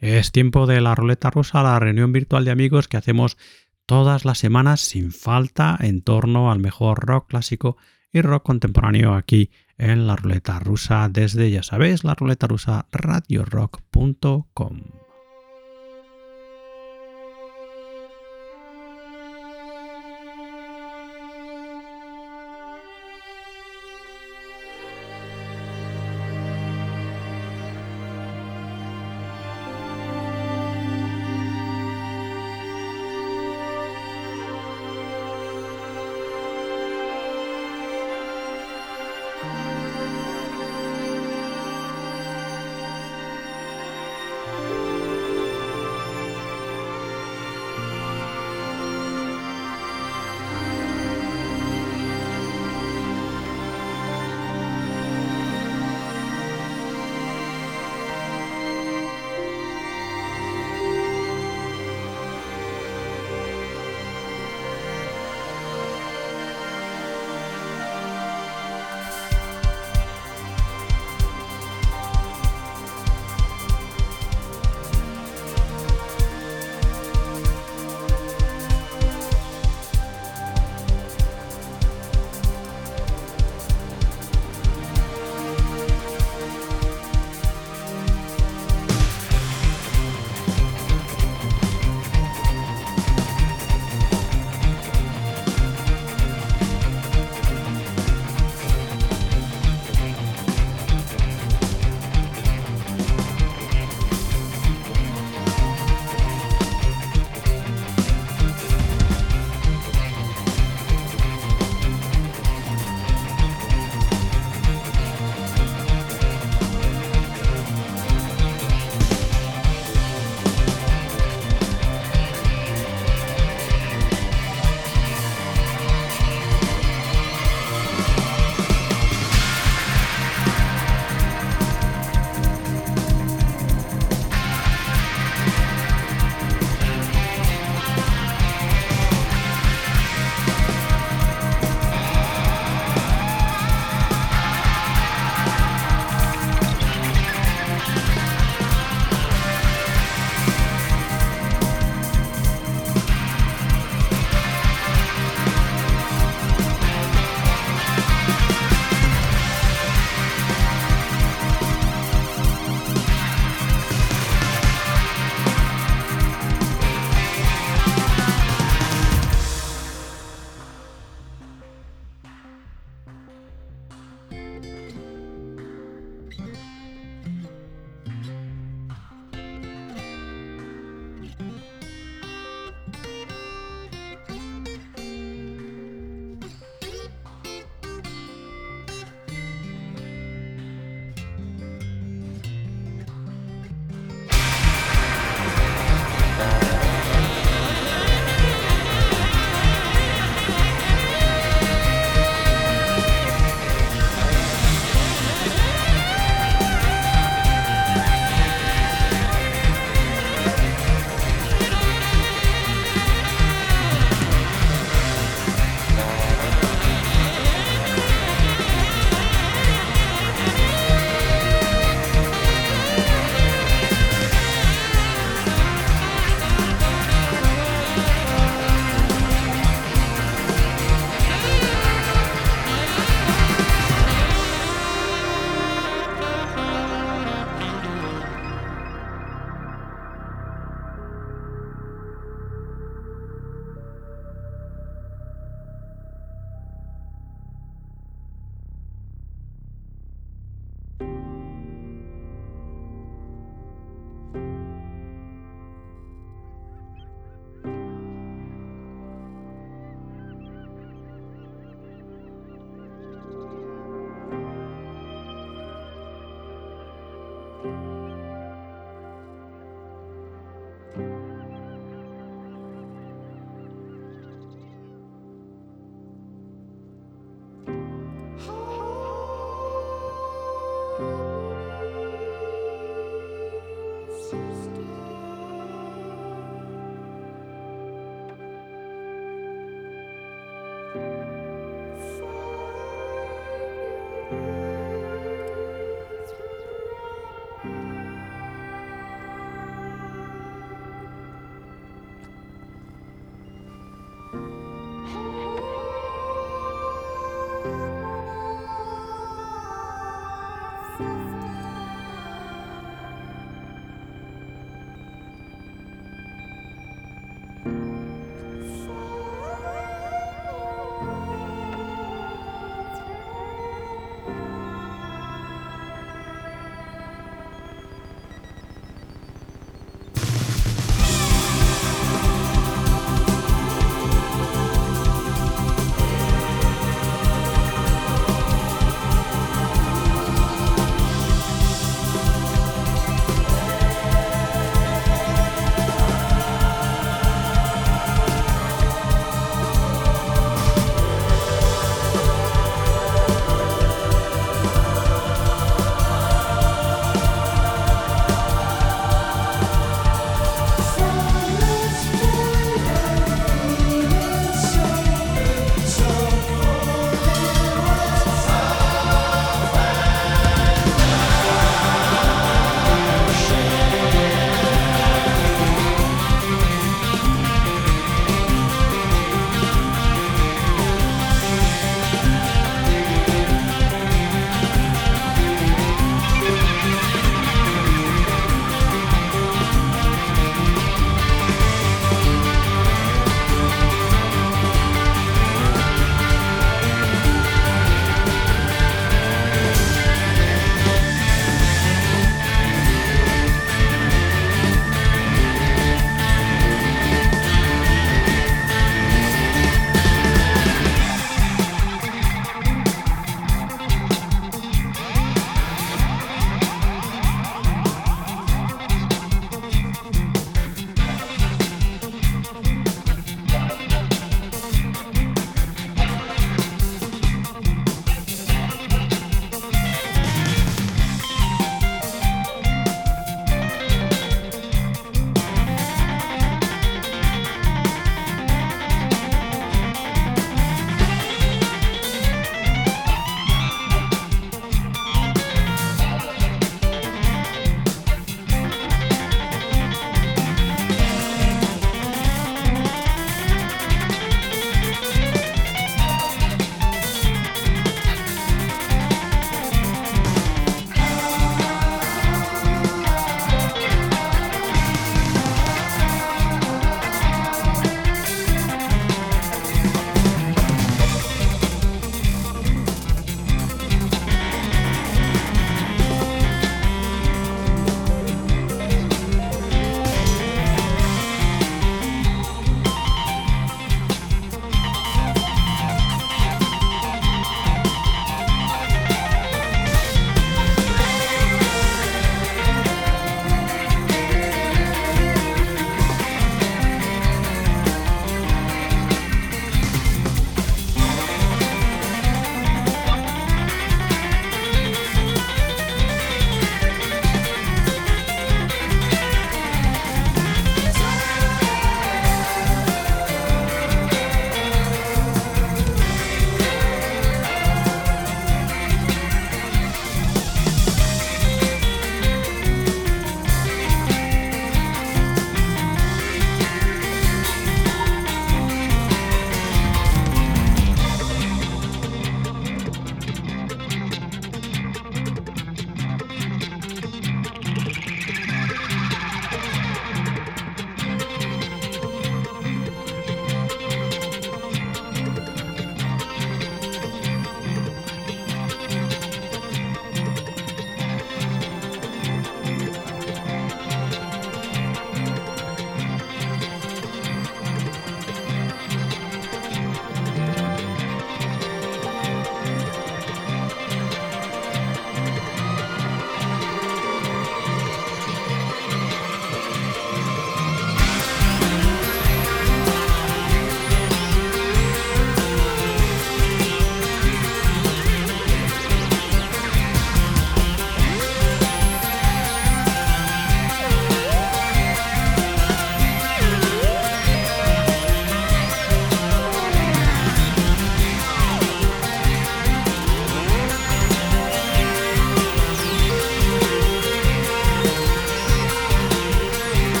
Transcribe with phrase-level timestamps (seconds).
[0.00, 3.36] Es tiempo de la ruleta rusa, la reunión virtual de amigos que hacemos
[3.86, 7.76] todas las semanas sin falta en torno al mejor rock clásico
[8.12, 15.05] y rock contemporáneo aquí en la ruleta rusa desde, ya sabéis, la ruleta rusa radiorock.com.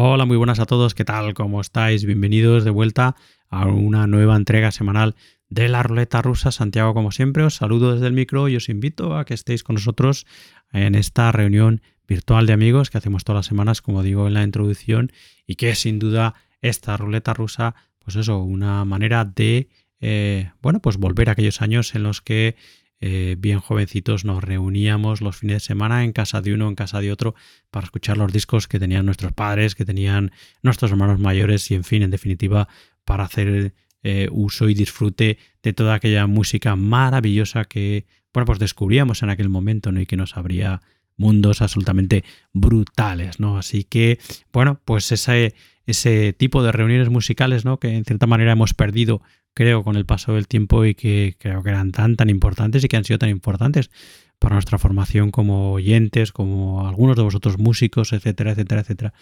[0.00, 1.34] Hola, muy buenas a todos, ¿qué tal?
[1.34, 2.04] ¿Cómo estáis?
[2.04, 3.16] Bienvenidos de vuelta
[3.48, 5.16] a una nueva entrega semanal
[5.48, 6.52] de la ruleta rusa.
[6.52, 9.74] Santiago, como siempre, os saludo desde el micro y os invito a que estéis con
[9.74, 10.24] nosotros
[10.72, 14.44] en esta reunión virtual de amigos que hacemos todas las semanas, como digo en la
[14.44, 15.10] introducción,
[15.48, 19.68] y que sin duda esta ruleta rusa, pues eso, una manera de,
[20.00, 22.54] eh, bueno, pues volver a aquellos años en los que
[23.00, 27.00] eh, bien jovencitos nos reuníamos los fines de semana en casa de uno, en casa
[27.00, 27.34] de otro,
[27.70, 31.84] para escuchar los discos que tenían nuestros padres, que tenían nuestros hermanos mayores y, en
[31.84, 32.68] fin, en definitiva,
[33.04, 39.22] para hacer eh, uso y disfrute de toda aquella música maravillosa que, bueno, pues descubríamos
[39.22, 40.00] en aquel momento, ¿no?
[40.00, 40.82] Y que nos abría
[41.18, 43.58] mundos absolutamente brutales, ¿no?
[43.58, 44.18] Así que,
[44.52, 47.78] bueno, pues ese, ese tipo de reuniones musicales, ¿no?
[47.78, 49.20] Que en cierta manera hemos perdido
[49.58, 52.88] creo, con el paso del tiempo y que creo que eran tan, tan importantes y
[52.88, 53.90] que han sido tan importantes
[54.38, 59.14] para nuestra formación como oyentes, como algunos de vosotros músicos, etcétera, etcétera, etcétera.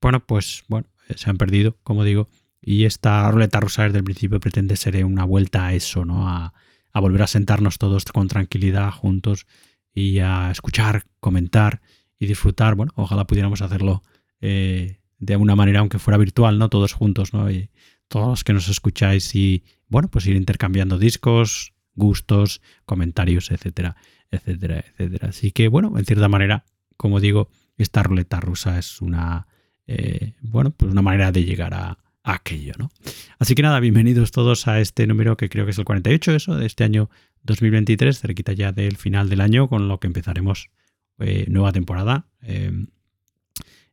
[0.00, 2.30] Bueno, pues bueno, eh, se han perdido, como digo,
[2.62, 6.26] y esta ruleta rusa desde el principio pretende ser una vuelta a eso, ¿no?
[6.26, 6.54] A,
[6.94, 9.46] volver a sentarnos todos con tranquilidad juntos
[9.94, 11.80] y a escuchar, comentar
[12.18, 12.74] y disfrutar.
[12.74, 14.02] Bueno, ojalá pudiéramos hacerlo
[14.40, 16.68] eh, de alguna manera, aunque fuera virtual, ¿no?
[16.68, 17.50] Todos juntos, ¿no?
[17.50, 17.70] Y
[18.08, 23.96] todos los que nos escucháis y bueno, pues ir intercambiando discos, gustos, comentarios, etcétera,
[24.30, 25.28] etcétera, etcétera.
[25.28, 26.64] Así que, bueno, en cierta manera,
[26.96, 29.46] como digo, esta ruleta rusa es una,
[29.86, 32.92] eh, bueno, pues una manera de llegar a, aquello, ¿no?
[33.40, 36.54] Así que nada, bienvenidos todos a este número que creo que es el 48, eso,
[36.54, 37.10] de este año
[37.44, 40.70] 2023, cerquita ya del final del año, con lo que empezaremos
[41.18, 42.26] eh, nueva temporada.
[42.40, 42.88] Em,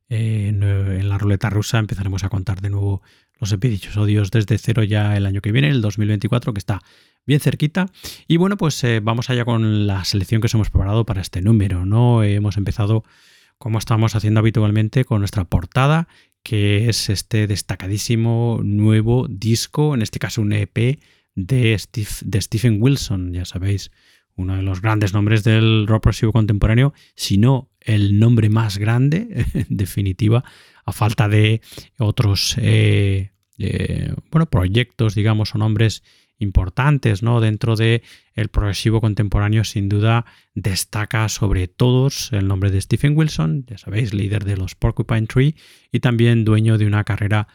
[0.09, 3.03] eh, en la ruleta rusa empezaremos a contar de nuevo
[3.39, 6.81] los episodios desde cero ya el año que viene, el 2024, que está
[7.25, 7.87] bien cerquita.
[8.27, 11.41] Y bueno, pues eh, vamos allá con la selección que os hemos preparado para este
[11.41, 12.23] número, ¿no?
[12.23, 13.03] hemos empezado,
[13.57, 16.07] como estamos haciendo habitualmente, con nuestra portada,
[16.43, 20.99] que es este destacadísimo nuevo disco, en este caso un EP
[21.45, 23.91] de, Steve, de Stephen Wilson, ya sabéis,
[24.35, 29.27] uno de los grandes nombres del rock progresivo contemporáneo, si no el nombre más grande,
[29.53, 30.43] en definitiva,
[30.85, 31.61] a falta de
[31.97, 36.03] otros eh, eh, bueno, proyectos, digamos, o nombres
[36.39, 37.41] importantes ¿no?
[37.41, 38.01] dentro del
[38.33, 44.13] el progresivo contemporáneo, sin duda destaca sobre todos el nombre de Stephen Wilson, ya sabéis,
[44.13, 45.55] líder de los Porcupine Tree
[45.91, 47.49] y también dueño de una carrera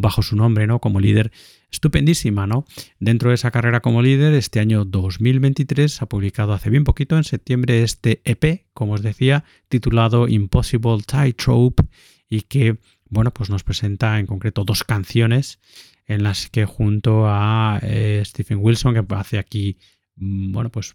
[0.00, 0.78] bajo su nombre, ¿no?
[0.78, 1.32] Como líder
[1.70, 2.64] estupendísima, ¿no?
[3.00, 7.24] Dentro de esa carrera como líder, este año 2023 ha publicado hace bien poquito, en
[7.24, 11.84] septiembre, este EP, como os decía, titulado Impossible Tightrope
[12.28, 12.78] y que,
[13.08, 15.60] bueno, pues nos presenta en concreto dos canciones
[16.06, 19.78] en las que junto a eh, Stephen Wilson, que hace aquí,
[20.16, 20.94] mm, bueno, pues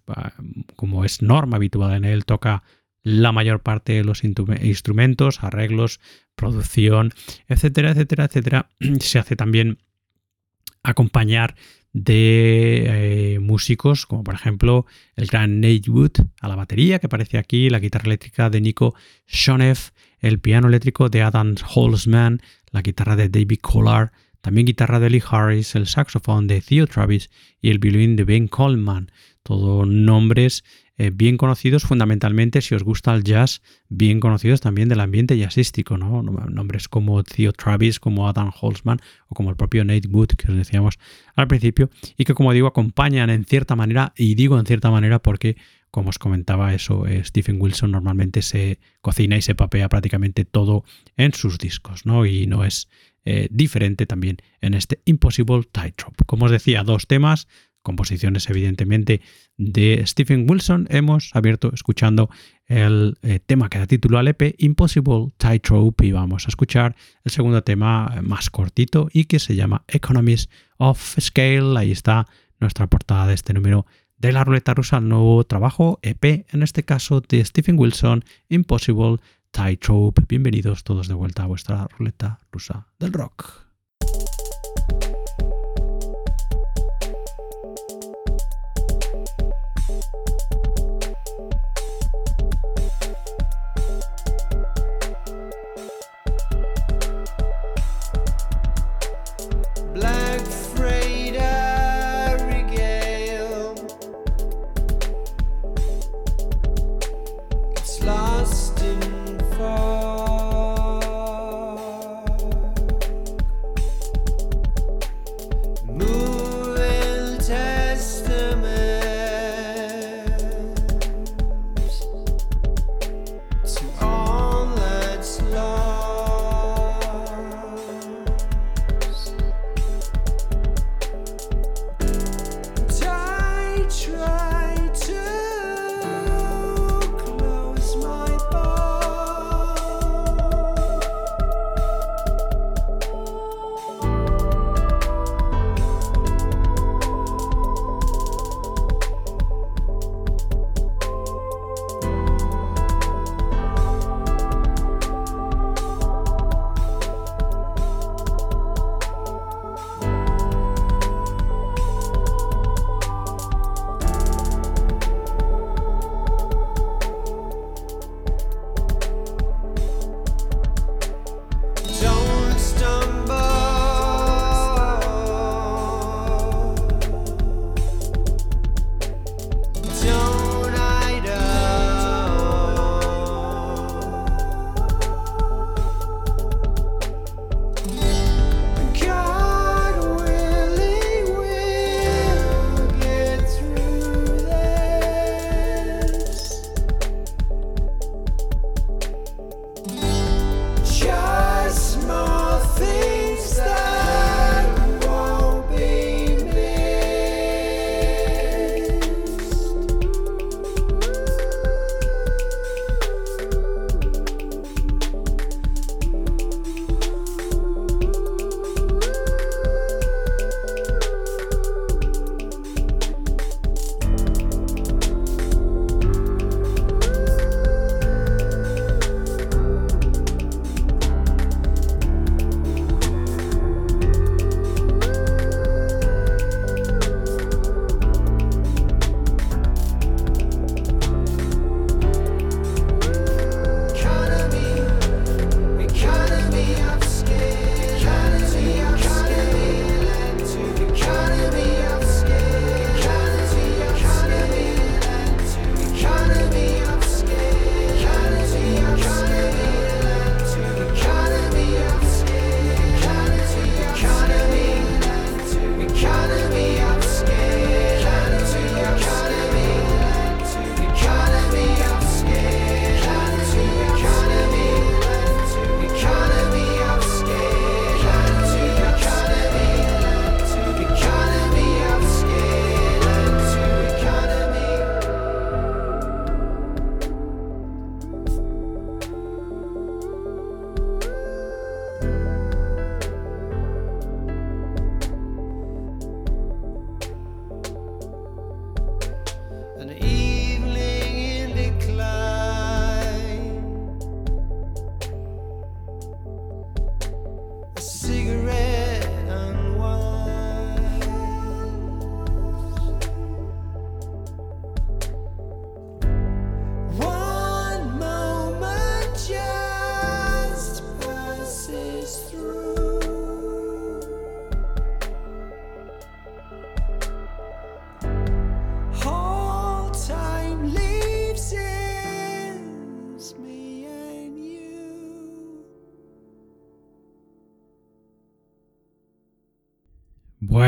[0.75, 2.63] como es norma habitual en él, toca
[3.03, 5.99] la mayor parte de los instrumentos, arreglos,
[6.35, 7.13] producción,
[7.47, 8.69] etcétera, etcétera, etcétera.
[8.99, 9.79] Se hace también
[10.83, 11.55] acompañar
[11.93, 12.83] de
[13.35, 14.85] eh, músicos como por ejemplo
[15.15, 16.11] el gran Nate Wood
[16.41, 18.93] a la batería que aparece aquí, la guitarra eléctrica de Nico
[19.27, 24.11] Shoneff, el piano eléctrico de Adam Holzman, la guitarra de David Collar,
[24.41, 27.29] también guitarra de Lee Harris, el saxofón de Theo Travis
[27.61, 29.11] y el violín de Ben Coleman.
[29.43, 30.63] Todos nombres
[30.97, 35.97] eh, bien conocidos fundamentalmente, si os gusta el jazz, bien conocidos también del ambiente jazzístico,
[35.97, 36.23] ¿no?
[36.23, 40.57] Nombres como Theo Travis, como Adam Holzman o como el propio Nate Wood que os
[40.57, 40.97] decíamos
[41.35, 45.19] al principio y que como digo acompañan en cierta manera, y digo en cierta manera
[45.19, 45.57] porque
[45.91, 50.83] como os comentaba, eso, eh, Stephen Wilson normalmente se cocina y se papea prácticamente todo
[51.15, 52.25] en sus discos, ¿no?
[52.25, 52.89] Y no es
[53.25, 56.23] eh, diferente también en este Impossible Tightrope.
[56.25, 57.47] Como os decía, dos temas,
[57.87, 59.21] composiciones evidentemente
[59.55, 60.87] de Stephen Wilson.
[60.89, 62.29] Hemos abierto escuchando
[62.65, 67.31] el eh, tema que da título al EP, Impossible Tightrope, y vamos a escuchar el
[67.31, 71.79] segundo tema más cortito y que se llama Economies of Scale.
[71.79, 72.27] Ahí está
[72.59, 73.85] nuestra portada de este número
[74.17, 79.19] de la ruleta rusa, el nuevo trabajo EP, en este caso de Stephen Wilson, Impossible
[79.51, 80.23] Tightrope.
[80.27, 83.66] Bienvenidos todos de vuelta a vuestra ruleta rusa del rock.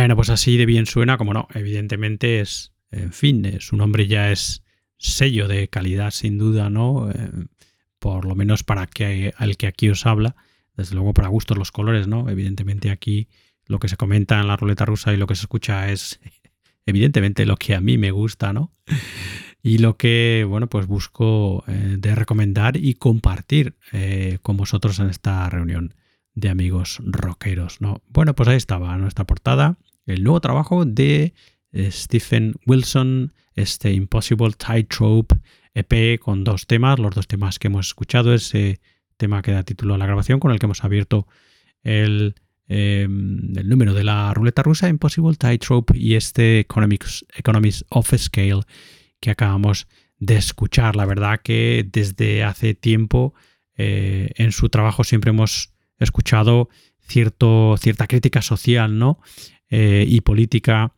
[0.10, 4.32] Bueno, pues así de bien suena, como no, evidentemente es, en fin, su nombre ya
[4.32, 4.64] es
[4.98, 7.12] sello de calidad sin duda, ¿no?
[7.12, 7.30] Eh,
[8.00, 10.36] por lo menos para que, el que aquí os habla,
[10.76, 12.28] desde luego para gustos los colores, ¿no?
[12.28, 13.28] Evidentemente aquí
[13.68, 16.20] lo que se comenta en la ruleta rusa y lo que se escucha es
[16.88, 18.74] evidentemente lo que a mí me gusta, ¿no?
[19.62, 25.12] Y lo que, bueno, pues busco eh, de recomendar y compartir eh, con vosotros en
[25.12, 25.94] esta reunión
[26.34, 28.02] de amigos rockeros, ¿no?
[28.08, 29.78] Bueno, pues ahí estaba nuestra portada,
[30.14, 31.34] el nuevo trabajo de
[31.72, 35.36] eh, Stephen Wilson, este Impossible Tightrope
[35.74, 38.80] EP con dos temas, los dos temas que hemos escuchado, ese
[39.18, 41.28] tema que da título a la grabación con el que hemos abierto
[41.84, 42.36] el
[42.72, 48.62] Em, el número de la ruleta rusa, Impossible Tightrope y este Economics, Economics of Scale
[49.20, 49.88] que acabamos
[50.20, 50.96] de escuchar.
[50.96, 53.34] La verdad que desde hace tiempo
[53.76, 56.70] eh, en su trabajo siempre hemos escuchado
[57.00, 59.20] cierto, cierta crítica social ¿no?
[59.70, 60.94] Eh, y política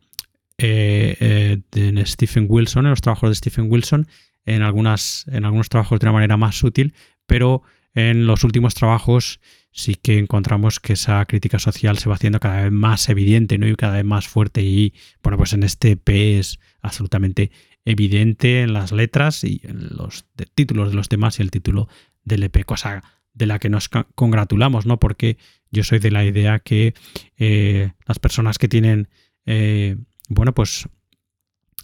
[0.56, 4.06] eh, en Stephen Wilson, en los trabajos de Stephen Wilson,
[4.46, 6.94] en, algunas, en algunos trabajos de una manera más sutil,
[7.26, 7.62] pero
[7.94, 9.40] en los últimos trabajos
[9.72, 13.68] sí que encontramos que esa crítica social se va haciendo cada vez más evidente ¿no?
[13.68, 14.62] y cada vez más fuerte.
[14.62, 17.50] Y bueno, pues en este P es absolutamente
[17.84, 21.88] evidente en las letras y en los títulos de los temas y el título
[22.24, 23.02] del EP, cosa
[23.34, 24.98] de la que nos congratulamos, ¿no?
[24.98, 25.38] Porque
[25.70, 26.94] yo soy de la idea que
[27.36, 29.08] eh, las personas que tienen,
[29.46, 29.96] eh,
[30.28, 30.88] bueno, pues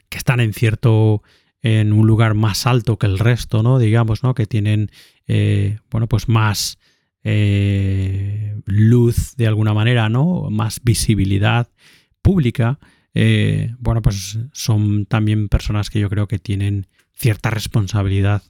[0.08, 1.22] que están en cierto,
[1.62, 3.78] en un lugar más alto que el resto, ¿no?
[3.78, 4.34] Digamos, ¿no?
[4.34, 4.90] Que tienen,
[5.26, 6.78] eh, bueno, pues más
[8.64, 10.48] luz de alguna manera, ¿no?
[10.50, 11.68] Más visibilidad
[12.22, 12.78] pública.
[13.12, 18.42] Bueno, pues son también personas que yo creo que tienen cierta responsabilidad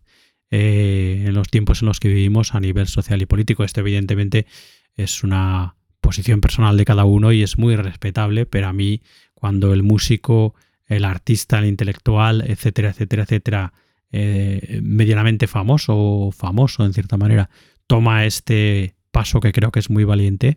[0.50, 3.64] eh, en los tiempos en los que vivimos a nivel social y político.
[3.64, 4.46] Esto evidentemente
[4.94, 9.02] es una posición personal de cada uno y es muy respetable, pero a mí
[9.34, 10.54] cuando el músico,
[10.86, 13.72] el artista, el intelectual, etcétera, etcétera, etcétera,
[14.10, 17.50] medianamente famoso o famoso en cierta manera,
[17.86, 20.56] toma este paso que creo que es muy valiente,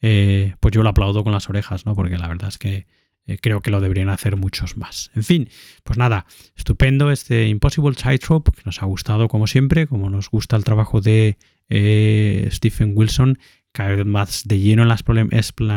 [0.00, 1.94] eh, pues yo lo aplaudo con las orejas, ¿no?
[1.94, 2.86] Porque la verdad es que
[3.28, 5.12] eh, creo que lo deberían hacer muchos más.
[5.14, 5.48] En fin,
[5.84, 10.56] pues nada, estupendo este Impossible Tightrope, que nos ha gustado como siempre, como nos gusta
[10.56, 11.38] el trabajo de
[11.68, 13.38] eh, Stephen Wilson,
[13.72, 14.96] vez más de lleno en la,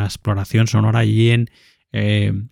[0.06, 1.52] exploración sonora y en,
[1.92, 2.50] en,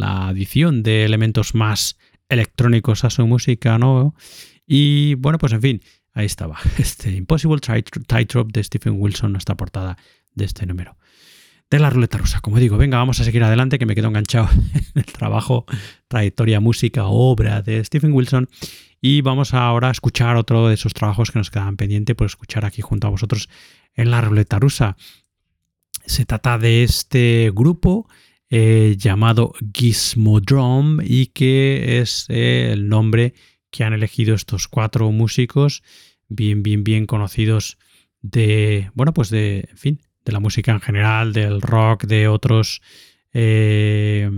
[0.00, 1.96] la adición de elementos más
[2.28, 4.16] electrónicos a su música, ¿no?
[4.66, 5.82] Y bueno, pues en fin,
[6.18, 9.96] Ahí estaba, este Impossible Tightrope de Stephen Wilson, nuestra portada
[10.34, 10.97] de este número.
[11.70, 14.48] De la ruleta rusa, como digo, venga, vamos a seguir adelante, que me quedo enganchado
[14.74, 15.66] en el trabajo,
[16.08, 18.48] trayectoria, música, obra de Stephen Wilson.
[19.00, 22.64] Y vamos ahora a escuchar otro de esos trabajos que nos quedaban pendientes por escuchar
[22.64, 23.50] aquí junto a vosotros
[23.94, 24.96] en la ruleta rusa.
[26.06, 28.08] Se trata de este grupo
[28.48, 33.34] eh, llamado Gizmodrome y que es eh, el nombre
[33.70, 35.82] que han elegido estos cuatro músicos
[36.28, 37.76] bien, bien, bien conocidos
[38.22, 42.82] de, bueno, pues de, en fin, de la música en general, del rock, de otros
[43.32, 44.30] eh,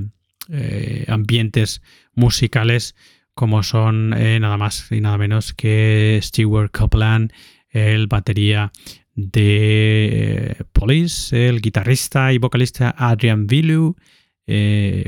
[0.49, 1.83] eh, ambientes
[2.15, 2.95] musicales,
[3.35, 7.33] como son eh, nada más y nada menos que Stewart Copeland,
[7.71, 8.71] el batería
[9.17, 13.97] de Police, el guitarrista y vocalista Adrian Vilu,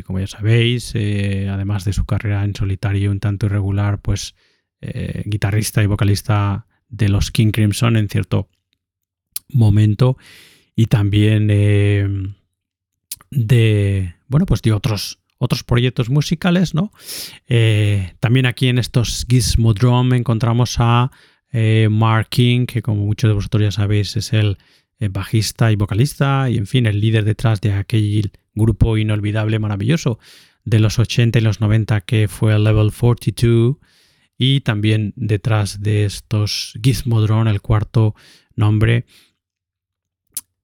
[0.04, 4.34] como ya sabéis, además de su carrera en solitario un tanto irregular, pues
[5.24, 8.48] guitarrista y vocalista de los King Crimson en cierto
[9.48, 10.16] momento
[10.74, 12.08] y también eh,
[13.30, 16.92] de, bueno, pues de otros, otros proyectos musicales, ¿no?
[17.48, 21.10] Eh, también aquí en estos Gizmodrome encontramos a
[21.52, 24.58] eh, Mark King, que como muchos de vosotros ya sabéis es el
[25.10, 30.20] bajista y vocalista y en fin, el líder detrás de aquel grupo inolvidable, maravilloso
[30.64, 33.76] de los 80 y los 90 que fue el Level 42
[34.38, 38.14] y también detrás de estos Gizmodron, el cuarto
[38.54, 39.06] nombre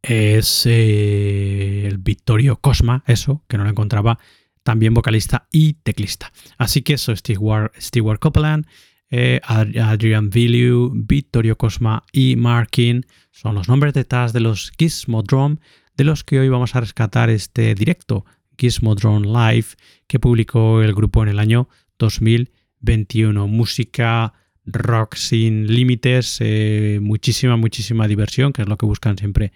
[0.02, 4.18] es eh, el Victorio Cosma, eso, que no lo encontraba,
[4.62, 6.32] también vocalista y teclista.
[6.56, 8.66] Así que eso, Stewart, Stewart Copeland,
[9.10, 15.56] eh, Adrian Villieu, Victorio Cosma y Markin son los nombres detrás de los Gizmodrome,
[15.96, 18.26] de los que hoy vamos a rescatar este directo
[18.58, 19.68] Gizmodrome Live
[20.06, 23.46] que publicó el grupo en el año 2000 21.
[23.48, 24.32] Música
[24.64, 29.52] rock sin límites, eh, muchísima, muchísima diversión, que es lo que buscan siempre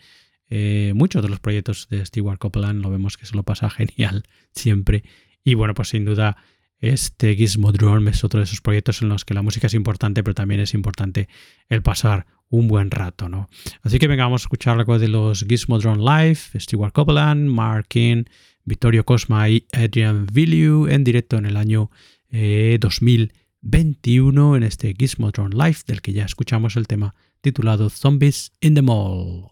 [0.55, 4.25] eh, muchos de los proyectos de Stewart Copeland lo vemos que se lo pasa genial
[4.51, 5.03] siempre.
[5.43, 6.37] Y bueno, pues sin duda
[6.79, 10.35] este Gizmodrome es otro de esos proyectos en los que la música es importante, pero
[10.35, 11.29] también es importante
[11.71, 13.49] el pasar un buen rato, ¿no?
[13.81, 18.25] Así que venga, vamos a escuchar algo de los Gizmodrome Live, Stewart Copeland, Mark King,
[18.65, 21.91] Vittorio Cosma y Adrian Villiu en directo en el año
[22.29, 28.75] eh, 2021 en este Gizmodrone Live del que ya escuchamos el tema titulado Zombies in
[28.75, 29.52] the Mall.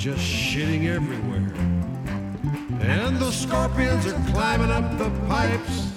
[0.00, 1.44] just shitting everywhere.
[2.80, 5.90] And the scorpions are climbing up the pipes,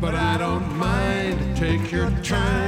[0.00, 1.56] but I don't mind.
[1.56, 2.59] Take your time.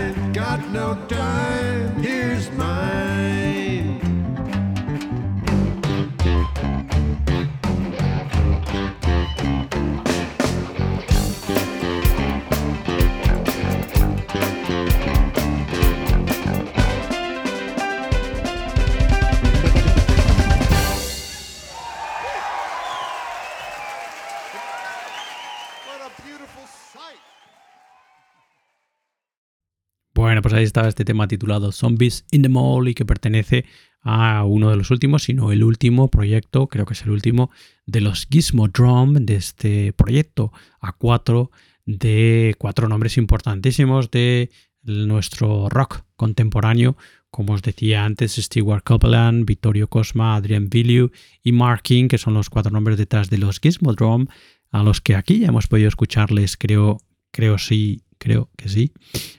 [30.73, 33.67] estaba este tema titulado Zombies in the Mall y que pertenece
[34.01, 37.51] a uno de los últimos, sino el último proyecto, creo que es el último,
[37.85, 41.51] de los Gizmo Drum, de este proyecto a cuatro
[41.85, 44.51] de cuatro nombres importantísimos de
[44.83, 46.97] nuestro rock contemporáneo,
[47.31, 51.11] como os decía antes, Stewart Copeland, Vittorio Cosma, Adrian Villiu
[51.43, 54.27] y Mark King, que son los cuatro nombres detrás de los Gizmo Drum,
[54.71, 56.97] a los que aquí ya hemos podido escucharles, creo,
[57.31, 58.93] creo sí, creo que sí.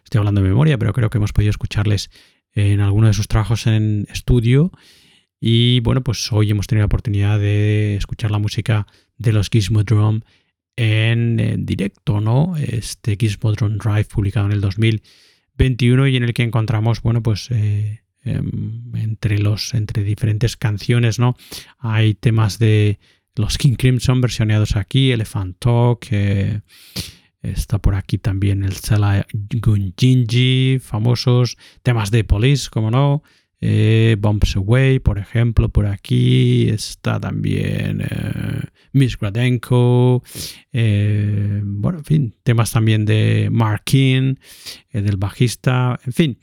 [0.04, 2.10] Estoy hablando de memoria, pero creo que hemos podido escucharles
[2.52, 4.72] en alguno de sus trabajos en estudio.
[5.40, 8.86] Y bueno, pues hoy hemos tenido la oportunidad de escuchar la música
[9.18, 10.22] de los Gizmodrome
[10.76, 12.56] en, en directo, ¿no?
[12.58, 18.02] Este Gizmodrome Drive publicado en el 2021 y en el que encontramos, bueno, pues eh,
[18.22, 21.38] em, entre los entre diferentes canciones, ¿no?
[21.80, 23.00] Hay temas de
[23.36, 26.62] los King Crimson versioneados aquí, Elephant Talk, eh,
[27.44, 31.58] está por aquí también el Sala Gunjinji, famosos.
[31.84, 33.22] Temas de Police, como no,
[33.62, 36.70] eh, Bumps Away, por ejemplo, por aquí.
[36.70, 38.62] Está también eh,
[38.94, 40.24] Miss Gradenko,
[40.72, 44.36] eh, bueno, en fin, temas también de Mark King,
[44.92, 46.40] eh, del bajista, en fin,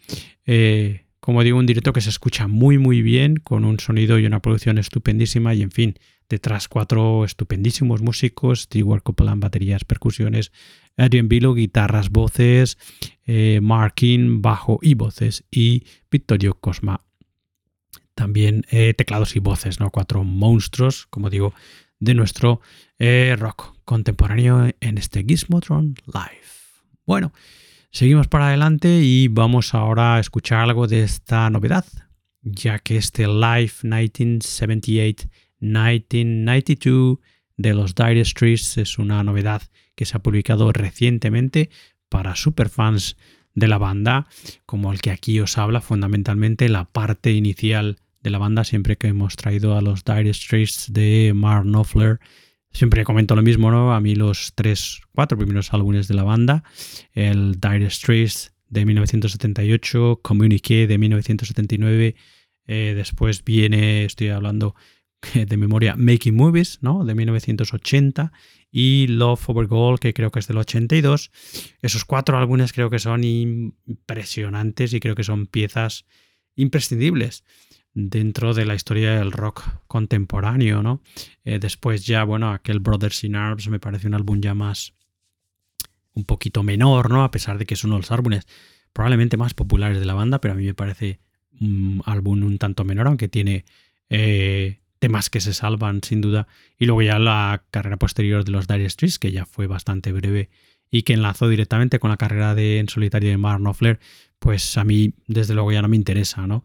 [0.46, 4.26] eh, como digo, un directo que se escucha muy muy bien, con un sonido y
[4.26, 5.94] una producción estupendísima y en fin,
[6.30, 10.52] detrás cuatro estupendísimos músicos, Stewart Copeland, baterías, percusiones,
[10.96, 12.78] Adrian Billo, guitarras, voces,
[13.26, 17.00] eh, Mark King, bajo y voces y Victorio Cosma
[18.14, 19.90] también eh, teclados y voces, ¿no?
[19.90, 21.54] Cuatro monstruos, como digo,
[21.98, 22.60] de nuestro
[22.98, 26.46] eh, rock contemporáneo en este Gizmotron Live.
[27.06, 27.32] Bueno,
[27.90, 31.86] seguimos para adelante y vamos ahora a escuchar algo de esta novedad,
[32.42, 33.72] ya que este Live
[35.60, 37.18] 1978-1992
[37.56, 39.62] de los Dire Straits es una novedad
[39.94, 41.68] que se ha publicado recientemente
[42.08, 43.18] para superfans
[43.54, 44.28] de la banda,
[44.64, 49.08] como el que aquí os habla, fundamentalmente la parte inicial de la banda, siempre que
[49.08, 52.18] hemos traído a los Dire Straits de Mark Knopfler,
[52.72, 53.92] siempre comento lo mismo, ¿no?
[53.92, 56.64] A mí los tres, cuatro primeros álbumes de la banda,
[57.12, 62.14] el Dire Straits de 1978, Communique de 1979,
[62.66, 64.74] eh, después viene, estoy hablando
[65.34, 67.04] de memoria, Making Movies, ¿no?
[67.04, 68.32] De 1980
[68.70, 71.30] y Love Over Gold, que creo que es del 82.
[71.82, 76.06] Esos cuatro álbumes creo que son impresionantes y creo que son piezas
[76.56, 77.44] imprescindibles
[77.92, 81.02] dentro de la historia del rock contemporáneo, ¿no?
[81.44, 84.94] Eh, después ya, bueno, aquel Brothers in Arms me parece un álbum ya más
[86.14, 87.24] un poquito menor, ¿no?
[87.24, 88.46] A pesar de que es uno de los álbumes
[88.92, 91.20] probablemente más populares de la banda, pero a mí me parece
[91.60, 93.64] un álbum un tanto menor, aunque tiene
[94.08, 96.46] eh, temas que se salvan sin duda.
[96.78, 100.50] Y luego ya la carrera posterior de los Dire Straits, que ya fue bastante breve
[100.90, 103.98] y que enlazó directamente con la carrera de en solitario de Mark Knopfler,
[104.38, 106.64] pues a mí desde luego ya no me interesa, ¿no?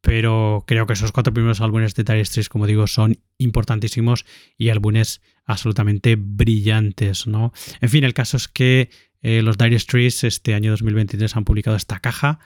[0.00, 4.24] Pero creo que esos cuatro primeros álbumes de Dire Straits, como digo, son importantísimos
[4.56, 7.52] y álbumes absolutamente brillantes, ¿no?
[7.80, 8.90] En fin, el caso es que
[9.22, 12.40] eh, los Dire Straits este año 2023 han publicado esta caja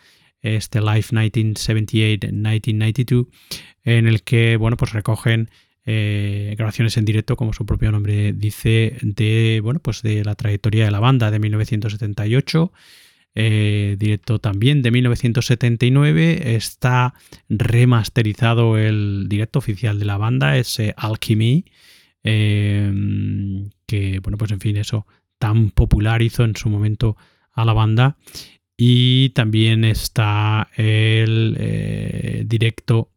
[0.44, 3.26] este Live 1978-1992,
[3.82, 5.50] en el que, bueno, pues recogen
[5.86, 10.84] eh, grabaciones en directo, como su propio nombre dice, de, bueno, pues de la trayectoria
[10.84, 12.72] de la banda de 1978.
[13.36, 17.14] Eh, directo también de 1979 está
[17.48, 21.64] remasterizado el directo oficial de la banda ese Alchemy
[22.22, 22.92] eh,
[23.86, 25.08] que bueno pues en fin eso
[25.40, 27.16] tan popular hizo en su momento
[27.50, 28.18] a la banda
[28.76, 33.10] y también está el eh, directo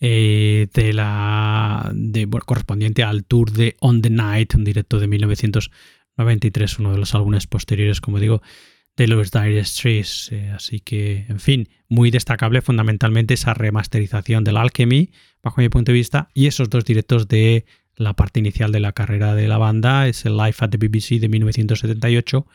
[0.00, 1.92] eh, de la
[2.44, 7.46] correspondiente al tour de On the Night, un directo de 1993, uno de los álbumes
[7.46, 8.42] posteriores, como digo,
[8.96, 10.32] de los Dire Straits.
[10.32, 15.12] Eh, así que, en fin, muy destacable fundamentalmente esa remasterización del Alchemy,
[15.42, 18.92] bajo mi punto de vista, y esos dos directos de la parte inicial de la
[18.92, 22.46] carrera de la banda, es el Live at the BBC de 1978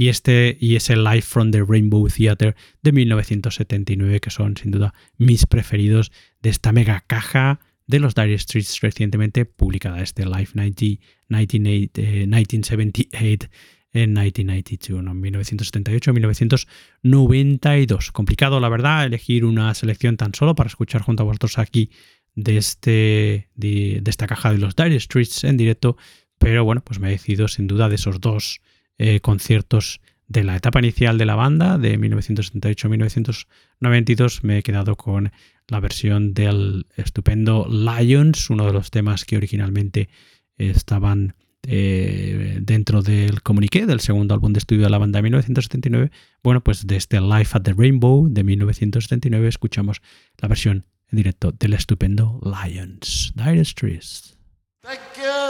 [0.00, 4.70] y, este, y es el Live from the Rainbow Theatre de 1979, que son sin
[4.70, 6.10] duda mis preferidos
[6.40, 10.86] de esta mega caja de los Dire Straits recientemente publicada, este Live 90,
[11.28, 13.50] 1978
[13.92, 15.14] en 1992, ¿no?
[15.14, 18.12] 1978-1992.
[18.12, 21.90] Complicado, la verdad, elegir una selección tan solo para escuchar junto a vosotros aquí
[22.34, 25.98] de, este, de, esta caja de los Dire Straits en directo,
[26.38, 28.62] pero bueno, pues me he decidido sin duda de esos dos
[29.02, 35.32] eh, conciertos de la etapa inicial de la banda, de 1978-1992, me he quedado con
[35.68, 40.10] la versión del estupendo Lions, uno de los temas que originalmente
[40.58, 41.34] estaban
[41.66, 46.10] eh, dentro del comuniqué del segundo álbum de estudio de la banda de 1979.
[46.42, 50.02] Bueno, pues de este Life at the Rainbow de 1979 escuchamos
[50.36, 54.36] la versión en directo del estupendo Lions, Dire Straits.
[54.82, 55.49] Thank you.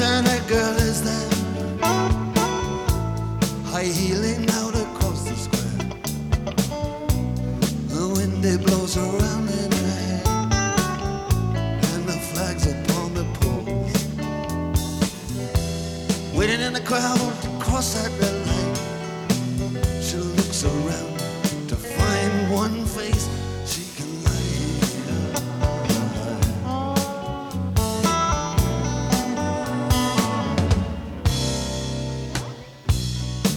[0.00, 0.95] And that girl is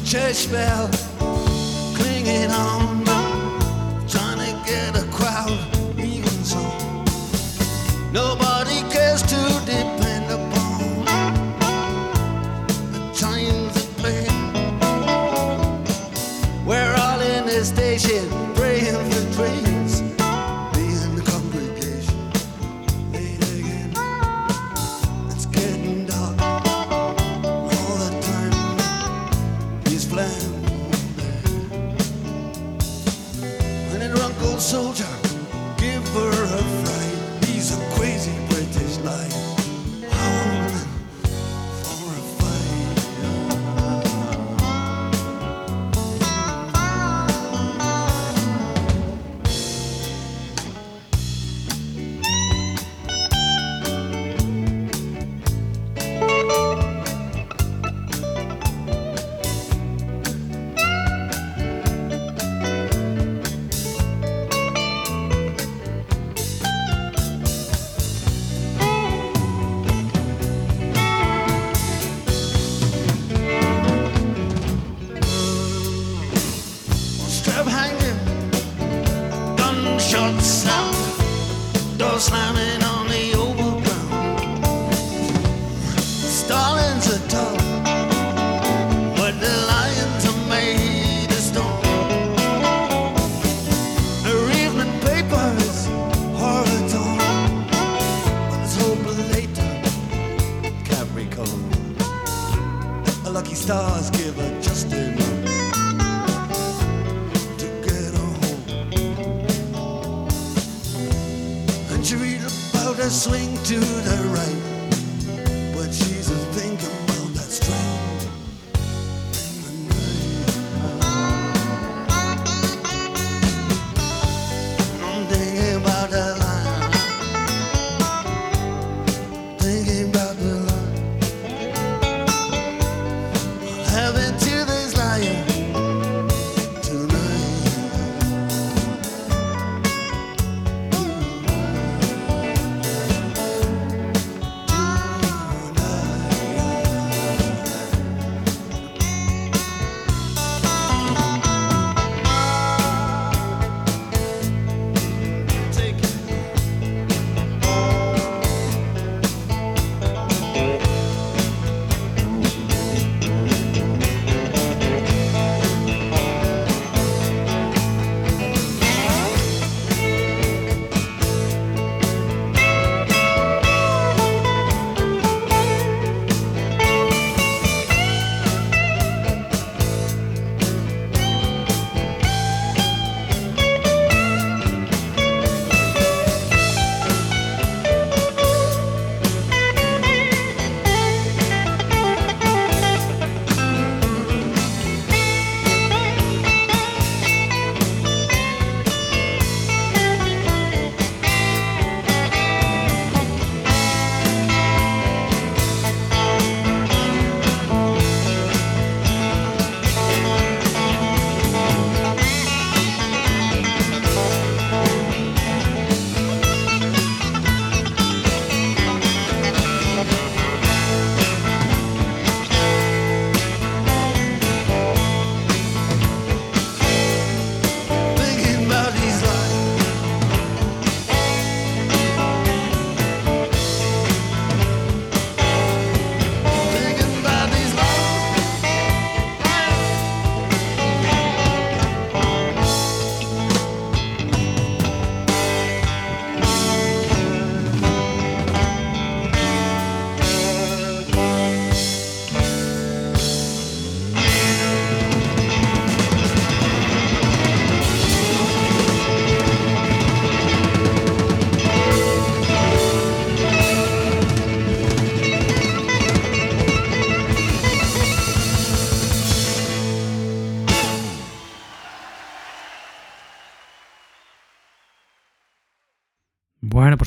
[0.09, 0.89] Church bell
[1.93, 2.88] clinging on,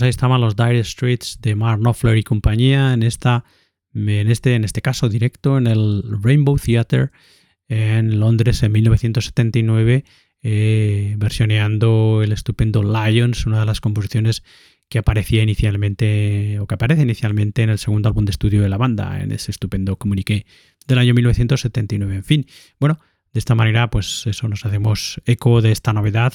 [0.03, 3.45] ahí estaban los Dire Streets de Mark Knopfler y compañía en esta
[3.95, 7.11] en este, en este caso directo en el Rainbow Theatre
[7.69, 10.05] en Londres en 1979,
[10.43, 14.43] eh, versioneando el estupendo Lions, una de las composiciones
[14.89, 18.77] que aparecía inicialmente o que aparece inicialmente en el segundo álbum de estudio de la
[18.77, 20.45] banda, en ese estupendo comuniqué
[20.87, 22.17] del año 1979.
[22.17, 22.47] En fin,
[22.79, 22.99] bueno,
[23.33, 26.35] de esta manera, pues eso nos hacemos eco de esta novedad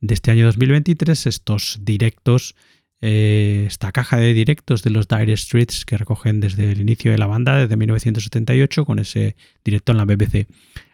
[0.00, 2.54] de este año 2023, estos directos
[3.00, 7.18] eh, esta caja de directos de los Dire Streets que recogen desde el inicio de
[7.18, 10.48] la banda, desde 1978, con ese directo en la BBC,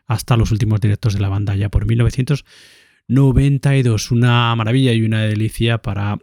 [0.06, 4.10] hasta los últimos directos de la banda ya por 1992.
[4.10, 6.18] Una maravilla y una delicia para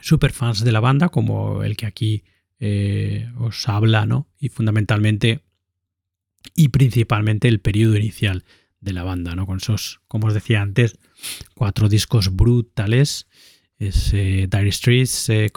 [0.00, 2.24] superfans de la banda, como el que aquí
[2.60, 4.28] eh, os habla, ¿no?
[4.38, 5.40] Y fundamentalmente
[6.54, 8.44] y principalmente el periodo inicial
[8.80, 9.46] de la banda, ¿no?
[9.46, 10.98] Con esos, como os decía antes,
[11.54, 13.28] cuatro discos brutales
[13.82, 15.50] es eh, Dire Streets, eh,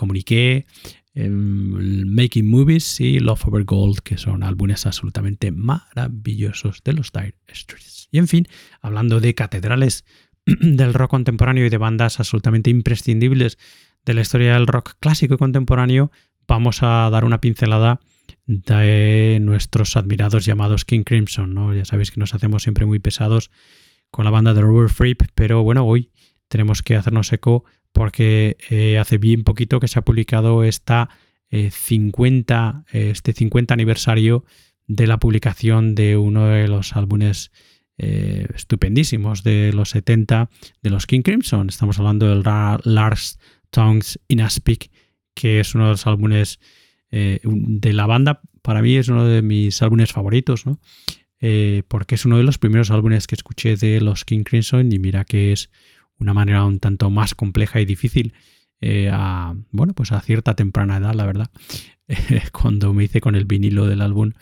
[1.14, 7.36] em, Making Movies y Love Over Gold, que son álbumes absolutamente maravillosos de los Dire
[7.54, 8.10] Streets.
[8.12, 8.48] Y en fin,
[8.82, 10.06] hablando de catedrales
[10.46, 13.58] del rock contemporáneo y de bandas absolutamente imprescindibles
[14.06, 16.12] de la historia del rock clásico y contemporáneo,
[16.48, 18.00] vamos a dar una pincelada
[18.48, 21.54] de nuestros admirados llamados King Crimson.
[21.54, 21.74] ¿no?
[21.74, 23.52] Ya sabéis que nos hacemos siempre muy pesados
[24.12, 26.12] con la banda de Robert Fripp, pero bueno, hoy
[26.48, 27.66] tenemos que hacernos eco
[27.96, 31.10] porque eh, hace bien poquito que se ha publicado esta,
[31.50, 34.44] 50, eh, este 50 aniversario
[34.86, 37.54] de la publicación de uno de los álbumes
[37.98, 40.50] eh, estupendísimos de los 70
[40.82, 41.70] de los King Crimson.
[41.70, 43.40] Estamos hablando del Lars
[43.70, 44.92] Tongues in Aspic,
[45.34, 46.60] que es uno de los álbumes
[47.12, 48.42] de la banda.
[48.62, 50.82] Para mí es uno de mis álbumes favoritos, ¿no?
[51.88, 55.24] porque es uno de los primeros álbumes que escuché de los King Crimson y mira
[55.24, 55.70] que es
[56.20, 58.34] una manera un tanto más compleja y difícil
[58.82, 61.50] eh, a, bueno, pues a cierta temprana edad, la verdad,
[62.52, 64.34] cuando me hice con el vinilo del álbum,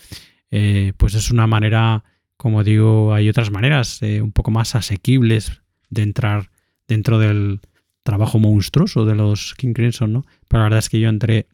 [0.52, 2.04] eh, pues es una manera,
[2.38, 6.52] como digo, hay otras maneras eh, un poco más asequibles de entrar
[6.88, 7.62] dentro del
[8.04, 10.26] trabajo monstruoso de los King Crimson, ¿no?
[10.48, 11.48] Pero la verdad es que yo entré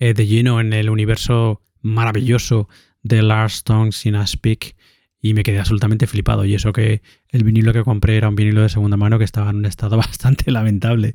[0.00, 2.68] de lleno en el universo maravilloso
[3.04, 4.74] de Lars Tongues sin Aspic
[5.22, 6.44] y me quedé absolutamente flipado.
[6.44, 9.50] Y eso que el vinilo que compré era un vinilo de segunda mano que estaba
[9.50, 11.14] en un estado bastante lamentable.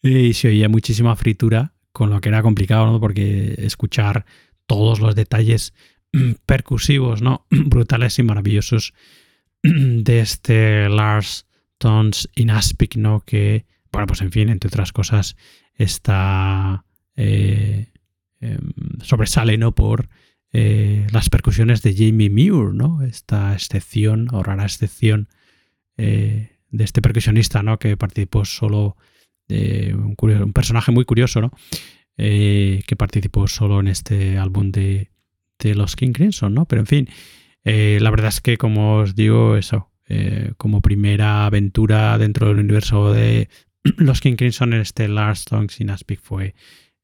[0.00, 3.00] Y se oía muchísima fritura, con lo que era complicado, ¿no?
[3.00, 4.24] Porque escuchar
[4.66, 5.74] todos los detalles
[6.46, 7.46] percusivos, ¿no?
[7.50, 8.94] Brutales y maravillosos
[9.62, 11.46] de este Lars
[11.78, 13.20] Tons in Aspic, ¿no?
[13.26, 15.36] Que, bueno, pues en fin, entre otras cosas,
[15.74, 16.84] está...
[17.16, 17.88] Eh,
[18.40, 18.72] em,
[19.02, 19.74] sobresale, ¿no?
[19.74, 20.08] Por
[20.52, 23.02] eh, las percusiones de Jamie Muir, ¿no?
[23.02, 25.28] Esta excepción o rara excepción
[25.96, 27.78] eh, de este percusionista, ¿no?
[27.78, 28.96] Que participó solo,
[29.48, 31.52] eh, un, personaje muy curioso, ¿no?
[32.14, 35.10] que participó solo en este álbum de,
[35.58, 36.66] de, los King Crimson, ¿no?
[36.66, 37.08] Pero en fin,
[37.64, 39.90] la verdad es que como os digo, eso,
[40.56, 43.48] como primera aventura dentro del universo de
[43.96, 46.54] los King Crimson este Last Songs in Aspic fue,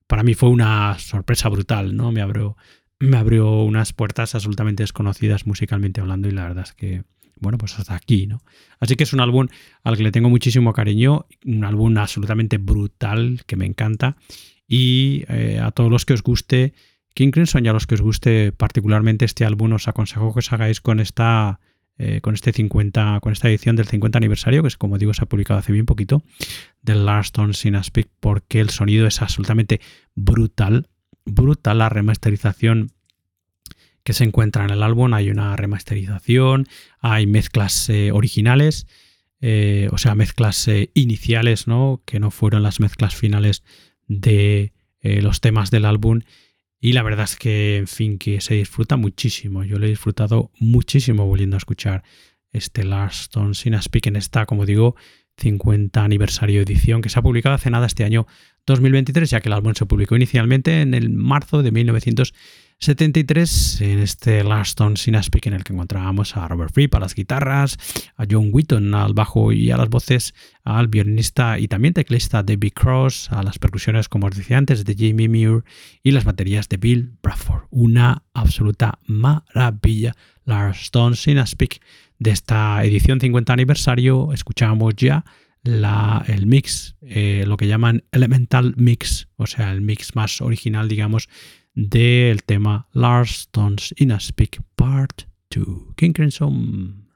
[0.06, 2.12] para mí fue una sorpresa brutal, ¿no?
[2.12, 2.56] Me abrió
[3.00, 7.04] me abrió unas puertas absolutamente desconocidas musicalmente hablando y la verdad es que,
[7.40, 8.42] bueno, pues hasta aquí, ¿no?
[8.80, 9.48] Así que es un álbum
[9.82, 14.16] al que le tengo muchísimo cariño, un álbum absolutamente brutal que me encanta
[14.66, 16.74] y eh, a todos los que os guste
[17.14, 20.52] King Crimson y a los que os guste particularmente este álbum os aconsejo que os
[20.52, 21.58] hagáis con esta
[21.96, 25.22] eh, con este 50 con esta edición del 50 aniversario que es como digo se
[25.22, 26.22] ha publicado hace bien poquito
[26.82, 29.80] del Last Stone Sin Aspic porque el sonido es absolutamente
[30.14, 30.90] brutal
[31.28, 32.92] brutal la remasterización
[34.02, 35.12] que se encuentra en el álbum.
[35.12, 36.66] Hay una remasterización,
[37.00, 38.86] hay mezclas eh, originales,
[39.40, 42.02] eh, o sea, mezclas eh, iniciales, ¿no?
[42.06, 43.62] Que no fueron las mezclas finales
[44.06, 44.72] de
[45.02, 46.20] los temas del álbum.
[46.80, 49.62] Y la verdad es que, en fin, que se disfruta muchísimo.
[49.64, 52.02] Yo lo he disfrutado muchísimo volviendo a escuchar
[52.50, 54.96] este Last Stone Sin Speak en esta, como digo,
[55.38, 58.26] 50 aniversario edición que se ha publicado hace nada este año
[58.66, 64.44] 2023, ya que el álbum se publicó inicialmente en el marzo de 1973 en este
[64.44, 67.78] Last Stone Sin Speak en el que encontrábamos a Robert Fripp a las guitarras,
[68.16, 70.34] a John Wheaton al bajo y a las voces,
[70.64, 74.94] al violinista y también teclista David Cross, a las percusiones, como os decía antes, de
[74.94, 75.64] Jamie Muir
[76.02, 77.62] y las baterías de Bill Bradford.
[77.70, 80.14] Una absoluta maravilla.
[80.48, 81.80] Last Stone Sin Speak
[82.18, 85.24] de esta edición 50 aniversario escuchábamos ya
[85.62, 90.88] la, el mix, eh, lo que llaman Elemental Mix, o sea, el mix más original,
[90.88, 91.28] digamos,
[91.74, 95.94] del tema Lars Stones in a Speak Part 2.
[95.96, 97.08] King Crimson.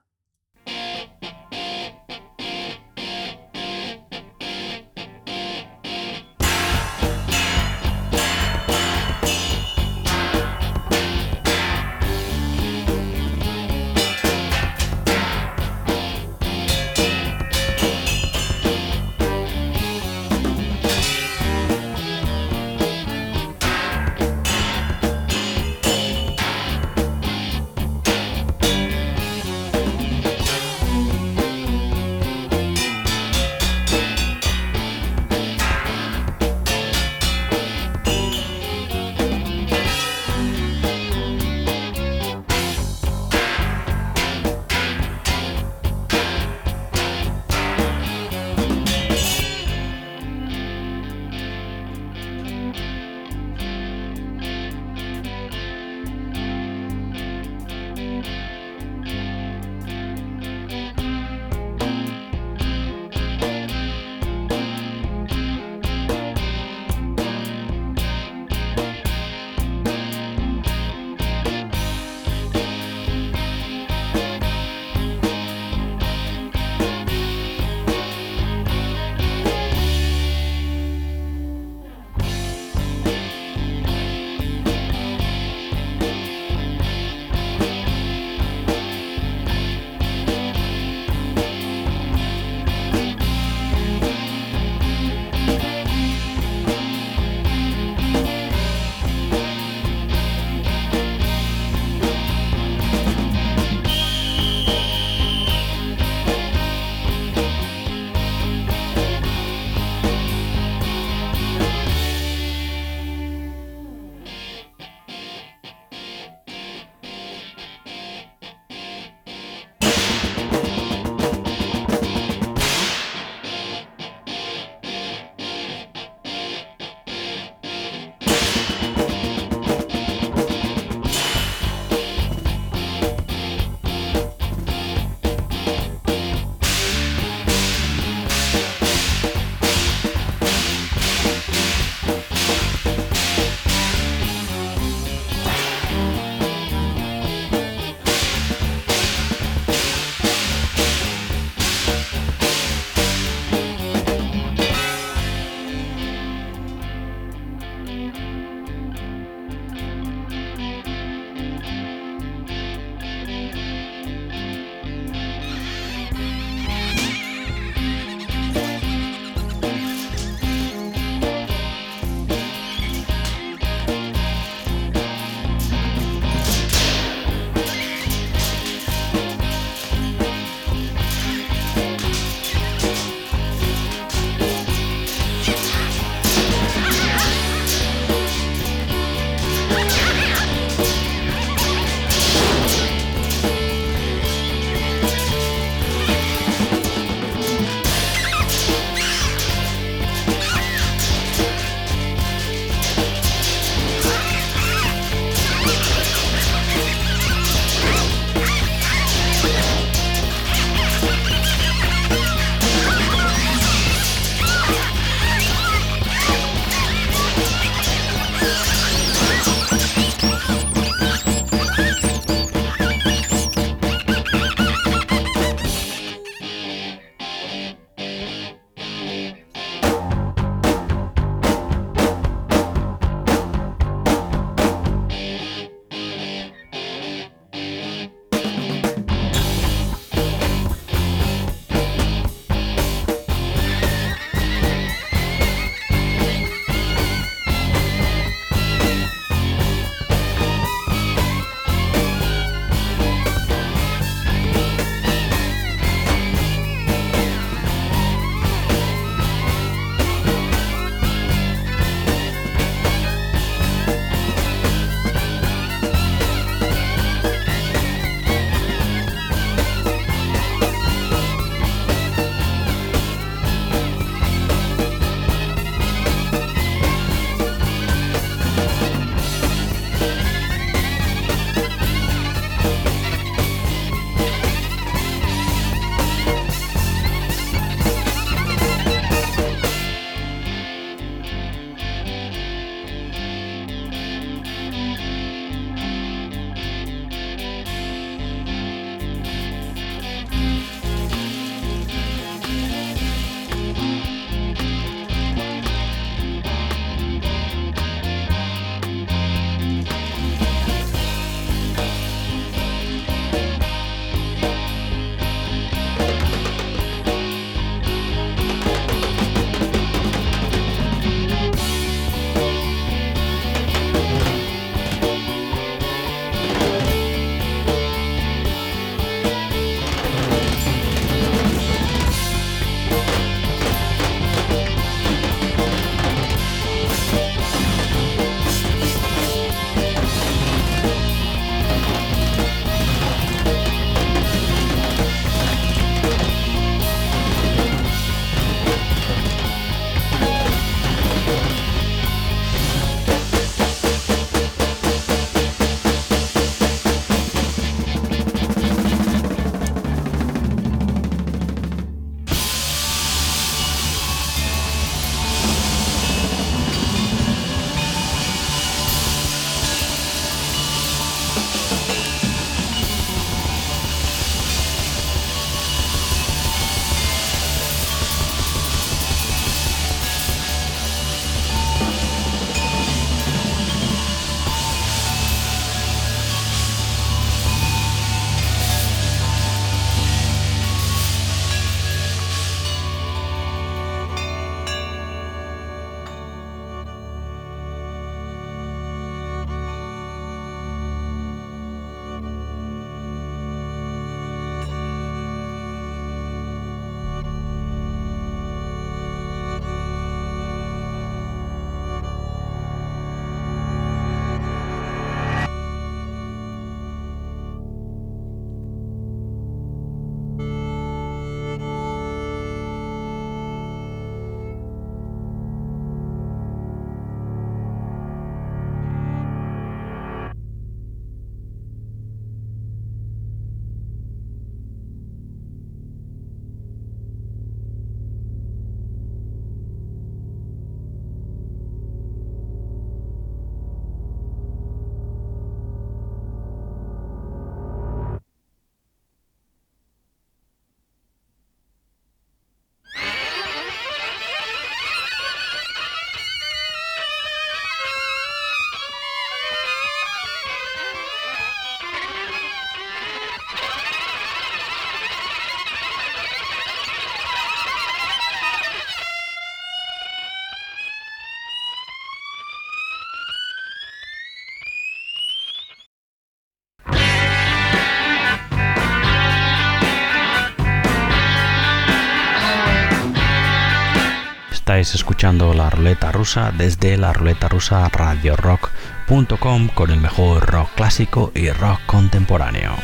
[484.82, 491.30] Estáis escuchando la ruleta rusa desde la ruleta rusa radiorock.com con el mejor rock clásico
[491.36, 492.74] y rock contemporáneo.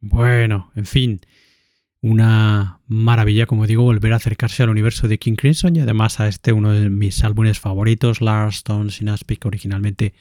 [0.00, 1.20] Bueno, en fin,
[2.04, 6.28] una maravilla, como digo, volver a acercarse al universo de King Crimson y además a
[6.28, 10.12] este uno de mis álbumes favoritos, Lars Stone Speak, originalmente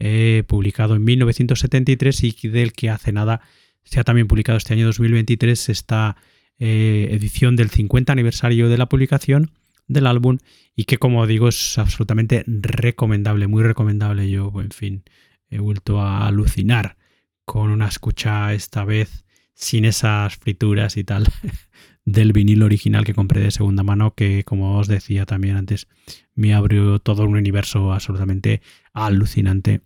[0.00, 3.40] eh, publicado en 1973 y del que hace nada
[3.84, 6.16] se ha también publicado este año 2023 esta
[6.58, 9.52] eh, edición del 50 aniversario de la publicación
[9.86, 10.38] del álbum
[10.74, 14.28] y que como digo es absolutamente recomendable, muy recomendable.
[14.28, 15.04] Yo, en fin,
[15.50, 16.96] he vuelto a alucinar
[17.44, 19.24] con una escucha esta vez
[19.58, 21.26] sin esas frituras y tal
[22.04, 25.88] del vinilo original que compré de segunda mano que como os decía también antes
[26.36, 29.80] me abrió todo un universo absolutamente alucinante.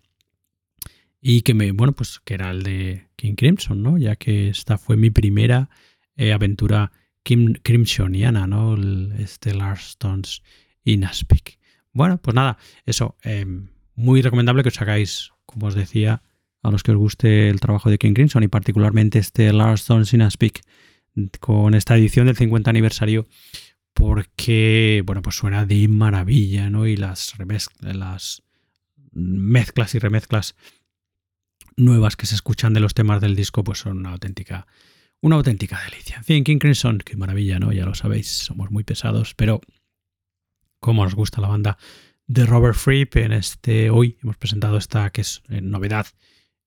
[1.22, 4.76] Y que me bueno pues que era el de King Crimson no ya que esta
[4.76, 5.70] fue mi primera
[6.16, 6.92] eh, aventura
[7.22, 10.42] Kim, Crimsoniana no el, Lars Stones
[10.84, 11.58] in Aspic
[11.94, 13.46] bueno pues nada eso eh,
[13.94, 16.22] muy recomendable que os hagáis como os decía
[16.62, 20.12] a los que os guste el trabajo de King Crimson y particularmente este Lars Stones
[20.14, 20.62] in a Speak
[21.40, 23.26] con esta edición del 50 aniversario
[23.92, 26.86] porque bueno pues suena de maravilla ¿no?
[26.86, 27.34] y las,
[27.80, 28.42] las
[29.12, 30.54] mezclas y remezclas
[31.76, 34.66] nuevas que se escuchan de los temas del disco pues son una auténtica
[35.20, 36.16] una auténtica delicia.
[36.16, 37.72] En fin, King Crimson, qué maravilla, ¿no?
[37.72, 39.60] Ya lo sabéis, somos muy pesados, pero
[40.80, 41.78] como nos gusta la banda
[42.26, 46.06] de Robert Fripp en este hoy hemos presentado esta que es eh, novedad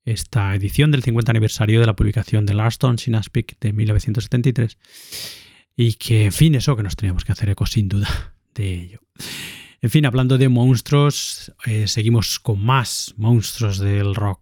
[0.05, 4.77] esta edición del 50 aniversario de la publicación de Larston Sin Aspic de 1973
[5.75, 8.99] y que, en fin, eso que nos teníamos que hacer eco sin duda de ello.
[9.81, 14.41] En fin, hablando de monstruos, eh, seguimos con más monstruos del rock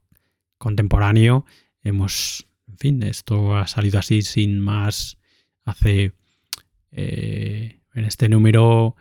[0.57, 1.45] contemporáneo.
[1.82, 5.18] Hemos, en fin, esto ha salido así sin más
[5.64, 6.14] hace...
[6.95, 8.95] Eh, en este número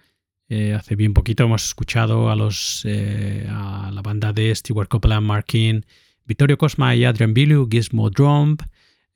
[0.48, 5.84] eh, hace bien poquito hemos escuchado a los a la banda de Stewart Copeland, Markin,
[6.24, 8.56] Vittorio Cosma y Adrian Bilu, Gizmo Drum.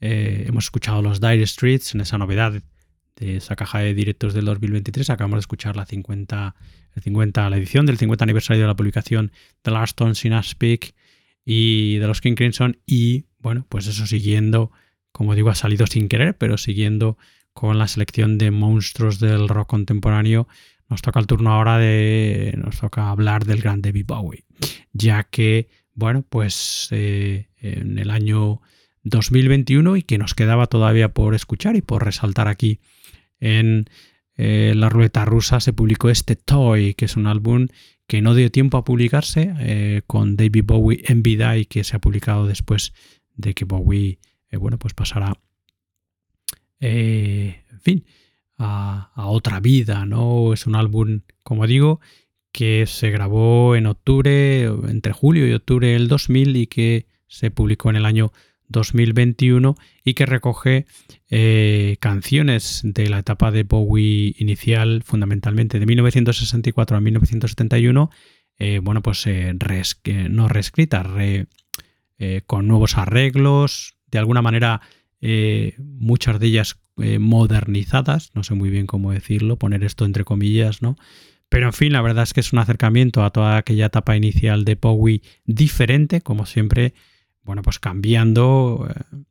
[0.00, 2.62] Eh, hemos escuchado los Dire Streets en esa novedad
[3.16, 5.10] de esa caja de directos del 2023.
[5.10, 6.54] Acabamos de escuchar la 50,
[6.94, 9.32] el 50, la edición del 50 aniversario de la publicación
[9.64, 10.94] de Last Stone Sin Speak
[11.44, 12.78] y de los King Crimson.
[12.86, 14.70] Y bueno, pues eso siguiendo,
[15.12, 17.16] como digo, ha salido sin querer, pero siguiendo
[17.52, 20.46] con la selección de monstruos del rock contemporáneo.
[20.88, 22.54] Nos toca el turno ahora de.
[22.58, 24.44] Nos toca hablar del gran David Bowie,
[24.92, 28.60] ya que bueno, pues eh, en el año
[29.02, 32.80] 2021 y que nos quedaba todavía por escuchar y por resaltar aquí
[33.40, 33.88] en
[34.36, 37.68] eh, la ruleta rusa se publicó este Toy, que es un álbum
[38.06, 41.96] que no dio tiempo a publicarse eh, con David Bowie en vida y que se
[41.96, 42.92] ha publicado después
[43.34, 44.18] de que Bowie,
[44.52, 45.32] bueno, pues pasará,
[46.78, 48.04] en fin,
[48.58, 50.52] a, a, otra vida, ¿no?
[50.52, 52.00] Es un álbum, como digo,
[52.56, 57.90] que se grabó en octubre, entre julio y octubre del 2000 y que se publicó
[57.90, 58.32] en el año
[58.68, 60.86] 2021 y que recoge
[61.28, 68.10] eh, canciones de la etapa de Bowie inicial, fundamentalmente de 1964 a 1971,
[68.58, 69.52] eh, bueno, pues eh,
[70.30, 71.08] no reescritas,
[72.46, 74.80] con nuevos arreglos, de alguna manera
[75.76, 80.96] muchas de ellas modernizadas, no sé muy bien cómo decirlo, poner esto entre comillas, ¿no?
[81.48, 84.64] Pero en fin, la verdad es que es un acercamiento a toda aquella etapa inicial
[84.64, 86.94] de Bowie diferente, como siempre,
[87.42, 89.26] bueno, pues cambiando, eh, en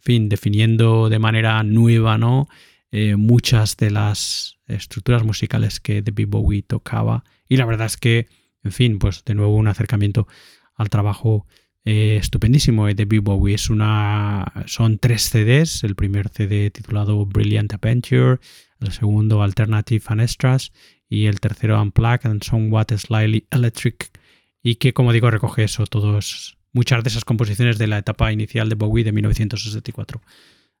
[0.00, 2.48] fin, definiendo de manera nueva, ¿no?
[2.90, 7.24] Eh, muchas de las estructuras musicales que David Bowie tocaba.
[7.48, 8.28] Y la verdad es que,
[8.64, 10.26] en fin, pues de nuevo un acercamiento
[10.74, 11.46] al trabajo
[11.84, 13.54] eh, estupendísimo de David Bowie.
[13.54, 15.84] Es una, son tres CDs.
[15.84, 18.38] El primer CD titulado Brilliant Adventure,
[18.80, 20.72] el segundo Alternative and Extras
[21.12, 24.18] y el tercero Unplugged and Somewhat Slightly Electric
[24.62, 28.70] y que como digo recoge eso, todos, muchas de esas composiciones de la etapa inicial
[28.70, 30.22] de Bowie de 1964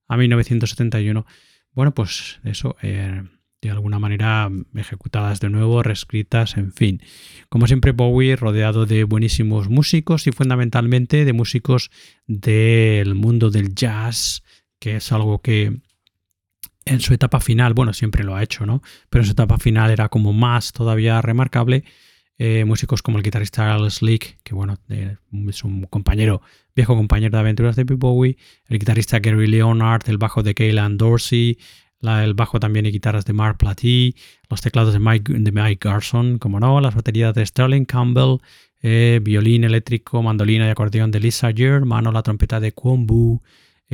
[0.08, 1.26] a 1971.
[1.72, 3.22] Bueno, pues eso, eh,
[3.60, 7.02] de alguna manera ejecutadas de nuevo, reescritas, en fin.
[7.50, 11.90] Como siempre, Bowie rodeado de buenísimos músicos y fundamentalmente de músicos
[12.26, 14.42] del mundo del jazz,
[14.80, 15.82] que es algo que
[16.84, 18.82] en su etapa final, bueno, siempre lo ha hecho, ¿no?
[19.08, 21.84] Pero en su etapa final era como más todavía remarcable.
[22.38, 24.76] Eh, músicos como el guitarrista Al Slick, que bueno,
[25.48, 26.42] es un compañero,
[26.74, 30.96] viejo compañero de aventuras de Pete Bowie, el guitarrista Gary Leonard, el bajo de Kaylan
[30.96, 31.58] Dorsey,
[32.02, 34.16] el bajo también y guitarras de Mark Platy,
[34.50, 38.38] los teclados de Mike, de Mike Garson, como no, las baterías de Sterling Campbell,
[38.80, 43.40] eh, violín eléctrico, mandolina y acordeón de Lisa Jer, mano la trompeta de Kwon Bu,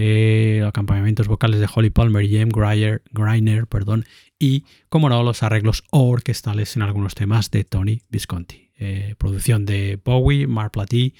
[0.01, 4.05] eh, acompañamientos vocales de Holly Palmer y Em Griner, Griner, perdón,
[4.39, 8.71] y, como no, los arreglos orquestales en algunos temas de Tony Visconti.
[8.79, 11.15] Eh, producción de Bowie, Mark Platy,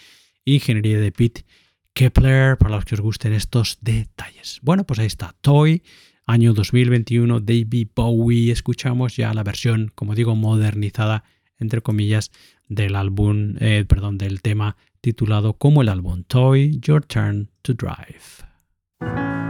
[0.45, 1.45] ingeniería de Pete
[1.93, 4.61] Kepler, para los que os gusten estos detalles.
[4.63, 5.83] Bueno, pues ahí está, Toy,
[6.25, 8.53] año 2021, David Bowie.
[8.53, 11.25] Escuchamos ya la versión, como digo, modernizada,
[11.59, 12.31] entre comillas,
[12.69, 18.48] del álbum, eh, perdón, del tema titulado como el álbum Toy, Your Turn to Drive.
[19.01, 19.48] Your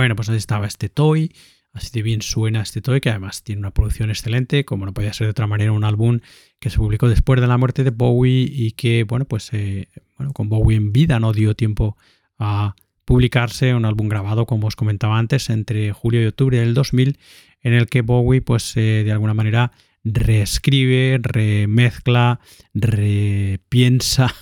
[0.00, 1.30] Bueno, pues ahí estaba este Toy,
[1.74, 5.12] Así de bien suena este toy, que además tiene una producción excelente, como no podía
[5.12, 6.20] ser de otra manera, un álbum
[6.58, 10.32] que se publicó después de la muerte de Bowie y que, bueno, pues eh, bueno,
[10.32, 11.98] con Bowie en vida no dio tiempo
[12.38, 17.18] a publicarse, un álbum grabado, como os comentaba antes, entre julio y octubre del 2000,
[17.60, 19.70] en el que Bowie, pues eh, de alguna manera
[20.02, 22.40] reescribe, remezcla,
[22.72, 24.34] repiensa,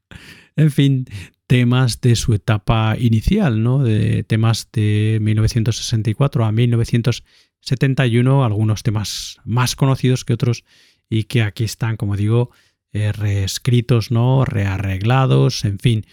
[0.56, 1.06] en fin,
[1.46, 3.82] temas de su etapa inicial, ¿no?
[3.82, 10.64] De temas de 1964 a 1971, algunos temas más conocidos que otros
[11.08, 12.50] y que aquí están, como digo,
[12.92, 14.44] eh, reescritos, ¿no?
[14.44, 16.06] Rearreglados, en fin,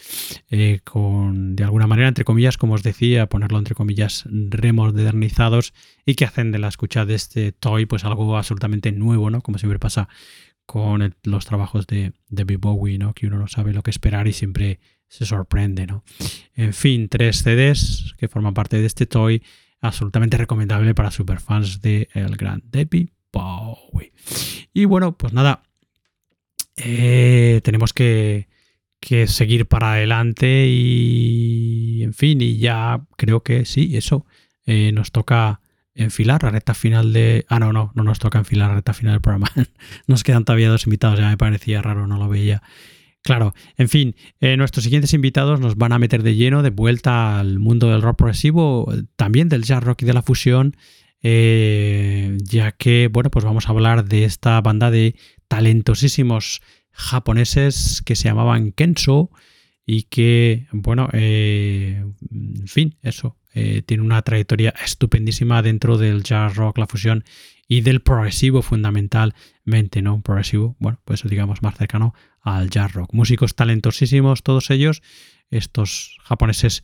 [0.49, 5.73] eh, con de alguna manera, entre comillas, como os decía, ponerlo entre comillas, remodernizados
[6.05, 9.41] y que hacen de la escucha de este toy, pues algo absolutamente nuevo, ¿no?
[9.41, 10.09] Como siempre pasa
[10.65, 13.13] con los trabajos de, de Bowie, ¿no?
[13.13, 14.79] Que uno no sabe lo que esperar y siempre
[15.13, 16.03] se sorprende, ¿no?
[16.55, 19.43] En fin, tres CDs que forman parte de este toy,
[19.79, 24.11] absolutamente recomendable para superfans de el gran David Bowie.
[24.73, 25.61] Y bueno, pues nada,
[26.77, 28.47] eh, tenemos que,
[28.99, 34.25] que seguir para adelante y, en fin, y ya creo que sí, eso,
[34.65, 35.61] eh, nos toca
[35.93, 37.45] enfilar la recta final de...
[37.49, 39.51] Ah, no, no, no nos toca enfilar la recta final del programa.
[40.07, 42.63] nos quedan todavía dos invitados, ya me parecía raro, no lo veía.
[43.23, 47.39] Claro, en fin, eh, nuestros siguientes invitados nos van a meter de lleno de vuelta
[47.39, 50.75] al mundo del rock progresivo, también del jazz rock y de la fusión,
[51.21, 55.15] eh, ya que, bueno, pues vamos a hablar de esta banda de
[55.47, 56.61] talentosísimos
[56.91, 59.31] japoneses que se llamaban Kenso
[59.85, 66.55] y que, bueno, eh, en fin, eso, eh, tiene una trayectoria estupendísima dentro del jazz
[66.55, 67.23] rock, la fusión
[67.67, 70.21] y del progresivo fundamentalmente, ¿no?
[70.21, 72.13] Progresivo, bueno, pues digamos más cercano
[72.43, 73.13] al jazz rock.
[73.13, 75.01] Músicos talentosísimos, todos ellos,
[75.49, 76.83] estos japoneses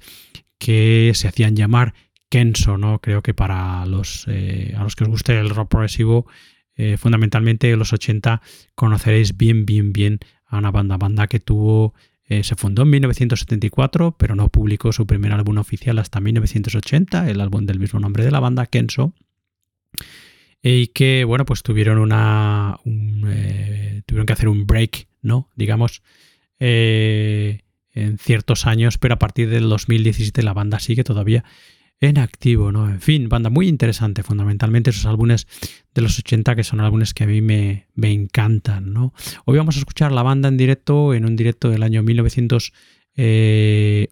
[0.58, 1.94] que se hacían llamar
[2.30, 3.00] Kenso, ¿no?
[3.00, 6.28] Creo que para los, eh, a los que os guste el rock progresivo,
[6.76, 8.42] eh, fundamentalmente en los 80
[8.76, 11.94] conoceréis bien, bien, bien a una banda, banda que tuvo,
[12.26, 17.42] eh, se fundó en 1974, pero no publicó su primer álbum oficial hasta 1980, el
[17.42, 19.14] álbum del mismo nombre de la banda, Kenso,
[20.62, 23.22] y que, bueno, pues tuvieron una, un,
[24.06, 25.50] tuvieron que hacer un break, ¿no?
[25.56, 26.02] Digamos,
[26.60, 27.62] eh,
[27.94, 31.44] en ciertos años, pero a partir del 2017 la banda sigue todavía
[32.02, 32.90] en activo, ¿no?
[32.90, 35.48] En fin, banda muy interesante, fundamentalmente esos álbumes
[35.94, 39.14] de los 80 que son álbumes que a mí me, me encantan, ¿no?
[39.46, 44.08] Hoy vamos a escuchar la banda en directo, en un directo del año 1982, eh,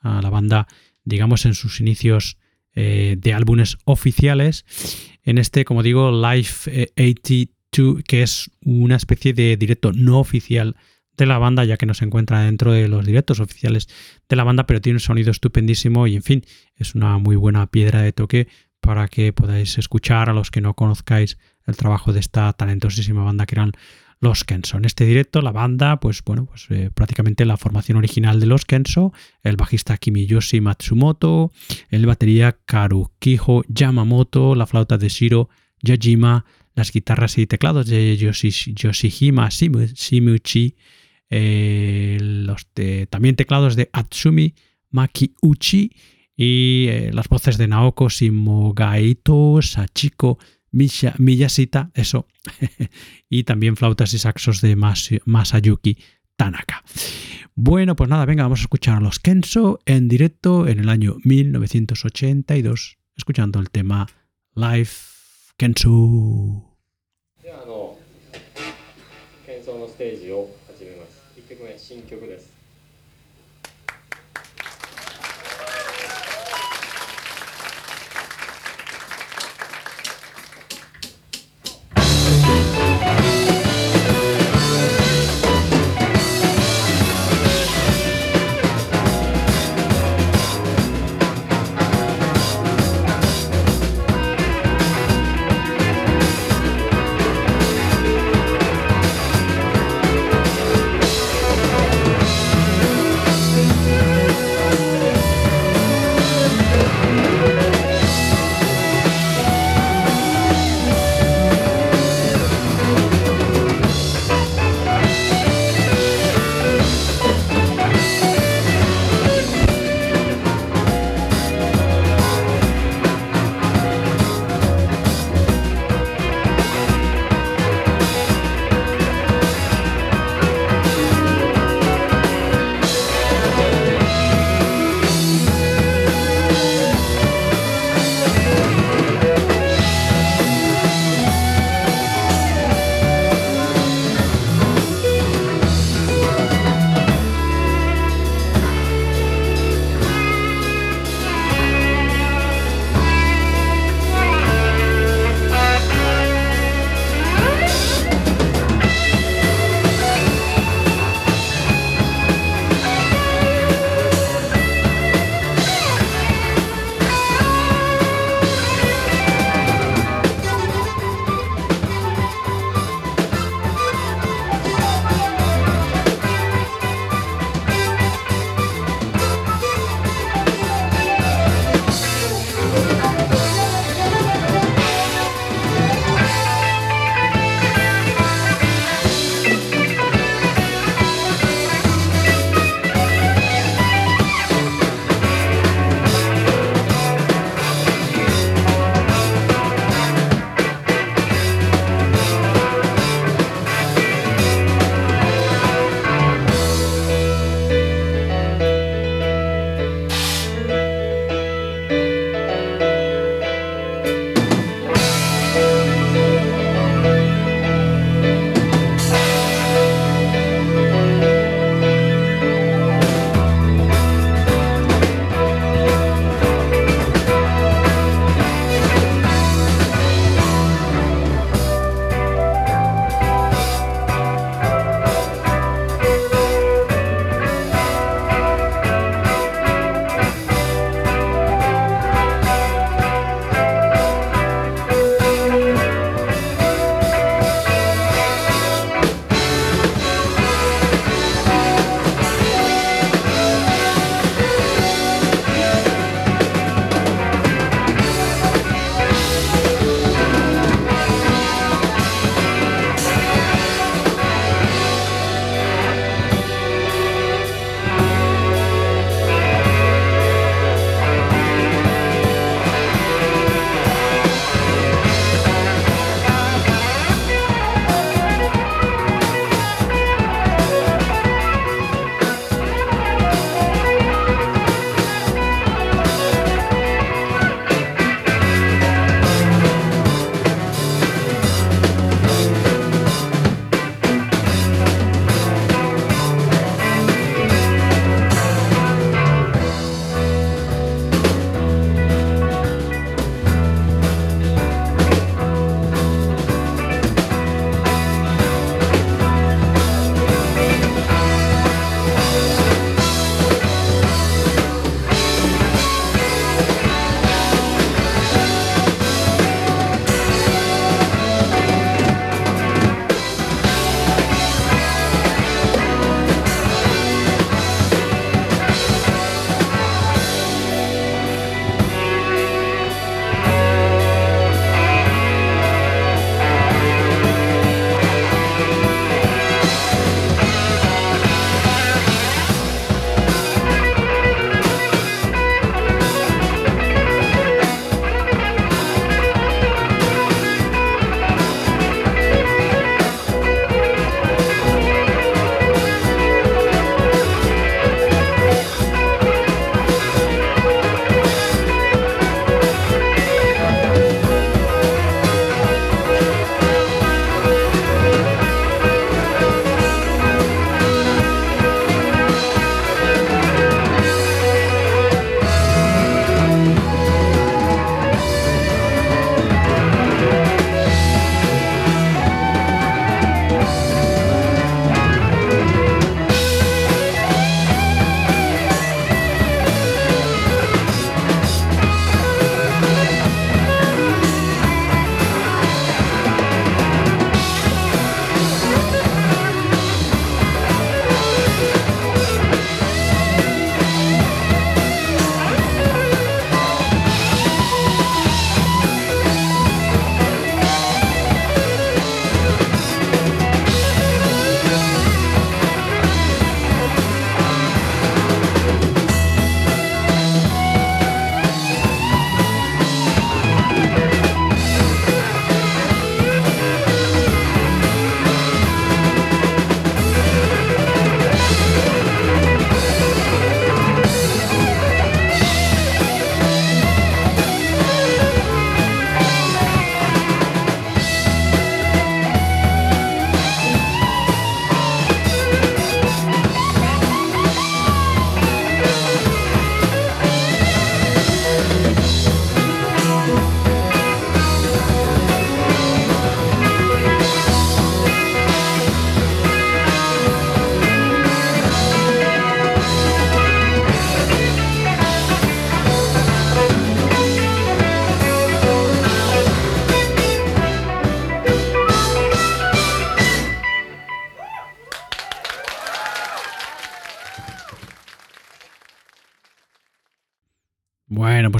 [0.00, 0.66] a la banda,
[1.04, 2.38] digamos, en sus inicios
[2.74, 4.64] eh, de álbumes oficiales.
[5.22, 7.53] En este, como digo, Live 80
[8.06, 10.76] que es una especie de directo no oficial
[11.16, 13.88] de la banda, ya que no se encuentra dentro de los directos oficiales
[14.28, 16.44] de la banda, pero tiene un sonido estupendísimo y en fin,
[16.76, 18.48] es una muy buena piedra de toque
[18.80, 23.46] para que podáis escuchar a los que no conozcáis el trabajo de esta talentosísima banda
[23.46, 23.72] que eran
[24.20, 24.78] los Kenso.
[24.78, 28.64] En este directo, la banda, pues bueno, pues eh, prácticamente la formación original de los
[28.64, 29.12] Kenso,
[29.42, 31.52] el bajista Kimiyoshi Matsumoto,
[31.90, 35.48] el batería Karukijo Yamamoto, la flauta de Shiro
[35.82, 36.44] Yajima,
[36.74, 40.76] las guitarras y teclados de Yoshi- Yoshihima Shimu- Shimuchi,
[41.30, 42.66] eh, los
[43.10, 44.54] también teclados de Atsumi
[44.90, 45.92] Makiuchi
[46.36, 50.38] y eh, las voces de Naoko Shimogaito, Sachiko
[50.72, 52.26] Misha- Miyashita, eso,
[53.30, 55.96] y también flautas y saxos de Mas- Masayuki
[56.36, 56.82] Tanaka.
[57.54, 61.16] Bueno, pues nada, venga, vamos a escuchar a los Kenso en directo en el año
[61.22, 64.08] 1982, escuchando el tema
[65.56, 65.88] 検証
[67.40, 67.96] ではあの
[69.46, 71.22] 喧騒のステージを始めます。
[71.36, 72.52] 1曲目新曲です「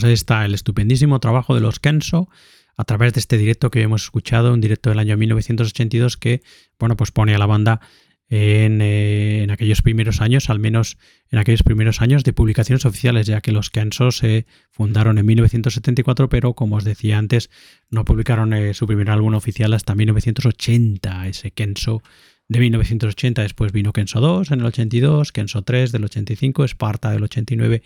[0.04, 2.28] ahí está el estupendísimo trabajo de los Kenso
[2.76, 6.42] a través de este directo que hemos escuchado, un directo del año 1982 que,
[6.78, 7.80] bueno, pues pone a la banda
[8.28, 10.96] en, eh, en aquellos primeros años, al menos
[11.30, 16.28] en aquellos primeros años de publicaciones oficiales, ya que los Kenso se fundaron en 1974,
[16.28, 17.50] pero como os decía antes,
[17.90, 22.02] no publicaron eh, su primer álbum oficial hasta 1980, ese Kenso
[22.48, 23.42] de 1980.
[23.42, 27.82] Después vino Kenso 2 en el 82, Kenso 3 del 85, Sparta del 89,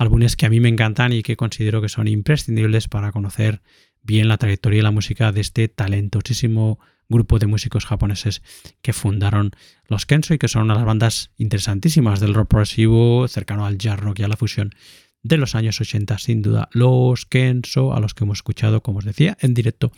[0.00, 3.60] álbumes que a mí me encantan y que considero que son imprescindibles para conocer
[4.02, 6.78] bien la trayectoria y la música de este talentosísimo
[7.10, 8.42] grupo de músicos japoneses
[8.80, 9.50] que fundaron
[9.88, 13.76] los Kenso y que son una de las bandas interesantísimas del rock progresivo cercano al
[13.76, 14.70] jazz rock y a la fusión
[15.22, 19.04] de los años 80, sin duda, los Kenso, a los que hemos escuchado, como os
[19.04, 19.92] decía, en directo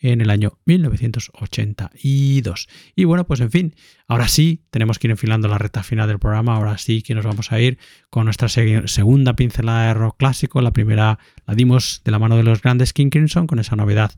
[0.00, 2.68] en el año 1982.
[2.96, 3.74] Y bueno, pues en fin,
[4.06, 7.24] ahora sí, tenemos que ir enfilando la recta final del programa, ahora sí que nos
[7.24, 7.78] vamos a ir
[8.10, 12.36] con nuestra se- segunda pincelada de rock clásico, la primera la dimos de la mano
[12.36, 14.12] de los grandes King Crimson con esa novedad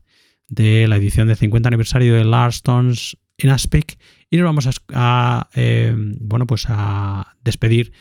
[0.47, 3.97] de la edición de 50 aniversario de Lars Stones in Aspic
[4.29, 7.91] y nos vamos a, a, eh, bueno pues a despedir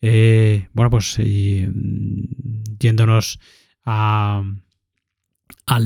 [0.00, 3.40] eh, bueno pues y, mm, yéndonos
[3.84, 4.60] al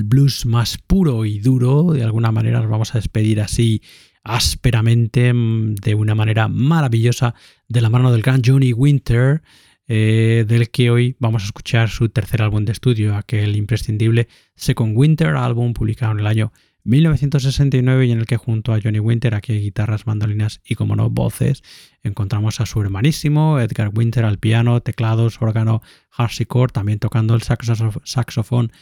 [0.05, 3.83] blues más puro y duro de alguna manera nos vamos a despedir así
[4.25, 7.35] ásperamente mm, de una manera maravillosa
[7.69, 9.43] de la mano del gran Johnny Winter
[9.89, 14.97] eh, del que hoy vamos a escuchar su tercer álbum de estudio, aquel imprescindible Second
[14.97, 16.53] Winter, álbum publicado en el año
[16.85, 20.97] 1969 y en el que junto a Johnny Winter, aquí hay guitarras, mandolinas y como
[20.97, 21.63] no voces,
[22.03, 28.01] encontramos a su hermanísimo Edgar Winter al piano, teclados, órgano, harpsichord, también tocando el saxo-
[28.05, 28.73] saxofón,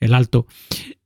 [0.00, 0.46] el alto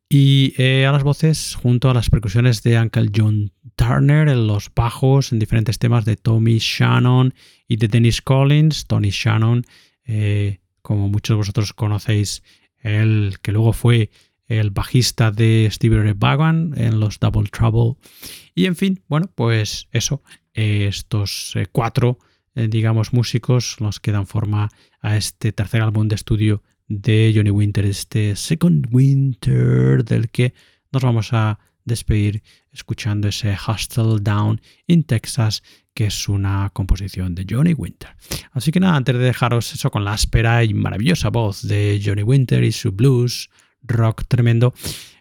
[0.08, 4.70] y eh, a las voces junto a las percusiones de Uncle John Turner, en los
[4.74, 7.34] bajos en diferentes temas de Tommy Shannon
[7.66, 8.86] y de Dennis Collins.
[8.86, 9.64] Tony Shannon,
[10.04, 12.44] eh, como muchos de vosotros conocéis,
[12.78, 14.10] el que luego fue
[14.46, 17.96] el bajista de Stevie Ray Vaughan en los Double Trouble.
[18.54, 20.22] Y en fin, bueno, pues eso,
[20.54, 22.18] estos eh, cuatro,
[22.54, 24.70] eh, digamos, músicos los que dan forma
[25.00, 30.54] a este tercer álbum de estudio de Johnny Winter, este Second Winter, del que
[30.92, 32.42] nos vamos a despedir
[32.72, 35.62] escuchando ese Hustle Down in Texas,
[35.94, 38.10] que es una composición de Johnny Winter.
[38.52, 42.22] Así que nada, antes de dejaros eso con la áspera y maravillosa voz de Johnny
[42.22, 43.48] Winter y su blues
[43.86, 44.74] rock tremendo,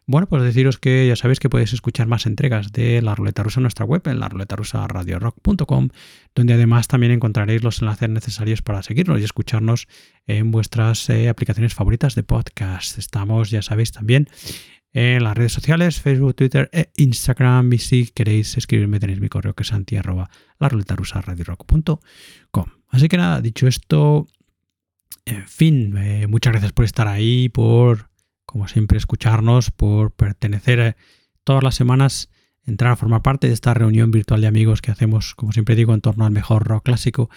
[0.08, 3.60] bueno, pues deciros que ya sabéis que podéis escuchar más entregas de La Ruleta Rusa
[3.60, 5.90] en nuestra web, en la ruleta rusa radiorock.com,
[6.36, 9.88] donde además también encontraréis los enlaces necesarios para seguirnos y escucharnos
[10.28, 13.00] en vuestras eh, aplicaciones favoritas de podcast.
[13.00, 14.30] Estamos, ya sabéis, también
[14.94, 17.74] en las redes sociales, Facebook, Twitter e Instagram.
[17.74, 20.30] Y si queréis escribirme, tenéis mi correo que es santi arroba
[20.60, 22.66] la ruleta rusa radiorock.com.
[22.90, 24.28] Así que nada, dicho esto,
[25.26, 28.10] en fin, eh, muchas gracias por estar ahí, por,
[28.56, 30.96] como siempre, escucharnos, por pertenecer eh,
[31.44, 32.30] todas las semanas,
[32.64, 35.94] entrar a formar parte de esta reunión virtual de amigos que hacemos, como siempre digo,
[35.94, 37.30] en torno al mejor rock clásico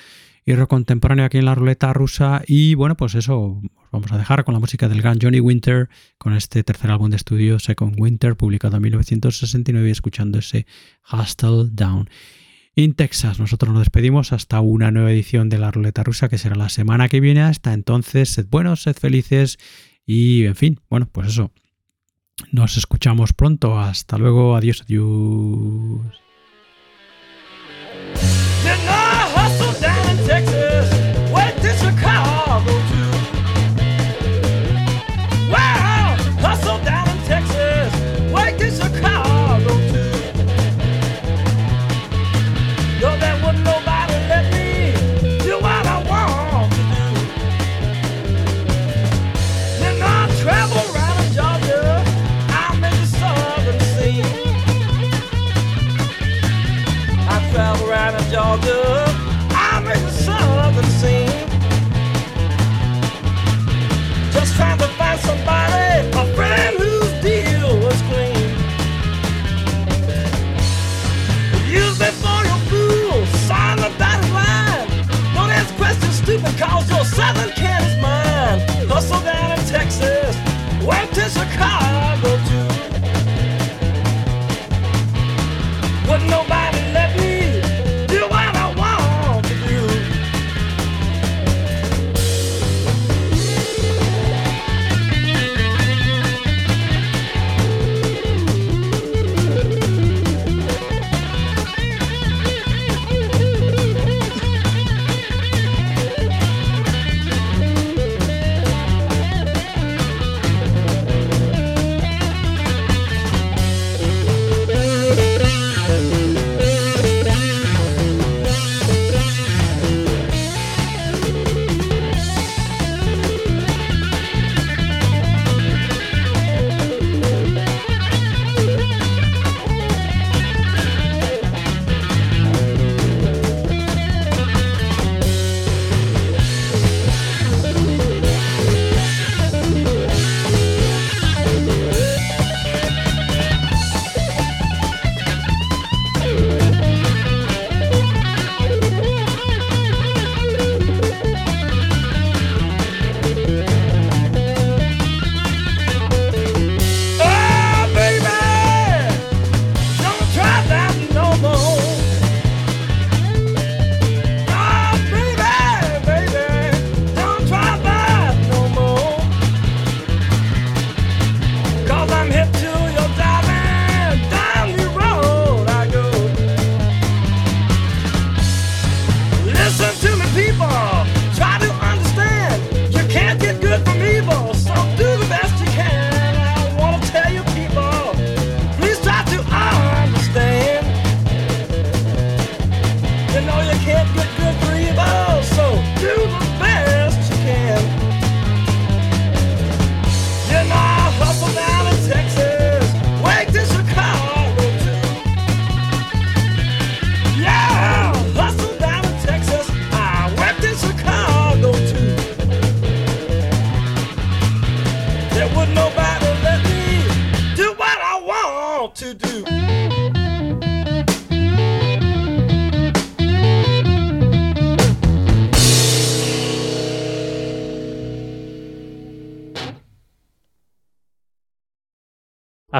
[0.46, 2.42] y rock contemporáneo aquí en la ruleta rusa.
[2.46, 5.88] Y bueno, pues eso, os vamos a dejar con la música del gran Johnny Winter,
[6.18, 10.66] con este tercer álbum de estudio, Second Winter, publicado en 1969, y escuchando ese
[11.12, 12.08] Hustle Down.
[12.76, 16.54] In Texas, nosotros nos despedimos hasta una nueva edición de la ruleta rusa que será
[16.54, 17.40] la semana que viene.
[17.40, 19.58] Hasta entonces, sed buenos, sed felices
[20.08, 21.52] y, en fin, bueno, pues eso.
[22.50, 23.78] Nos escuchamos pronto.
[23.78, 24.56] Hasta luego.
[24.56, 26.00] Adiós, adiós.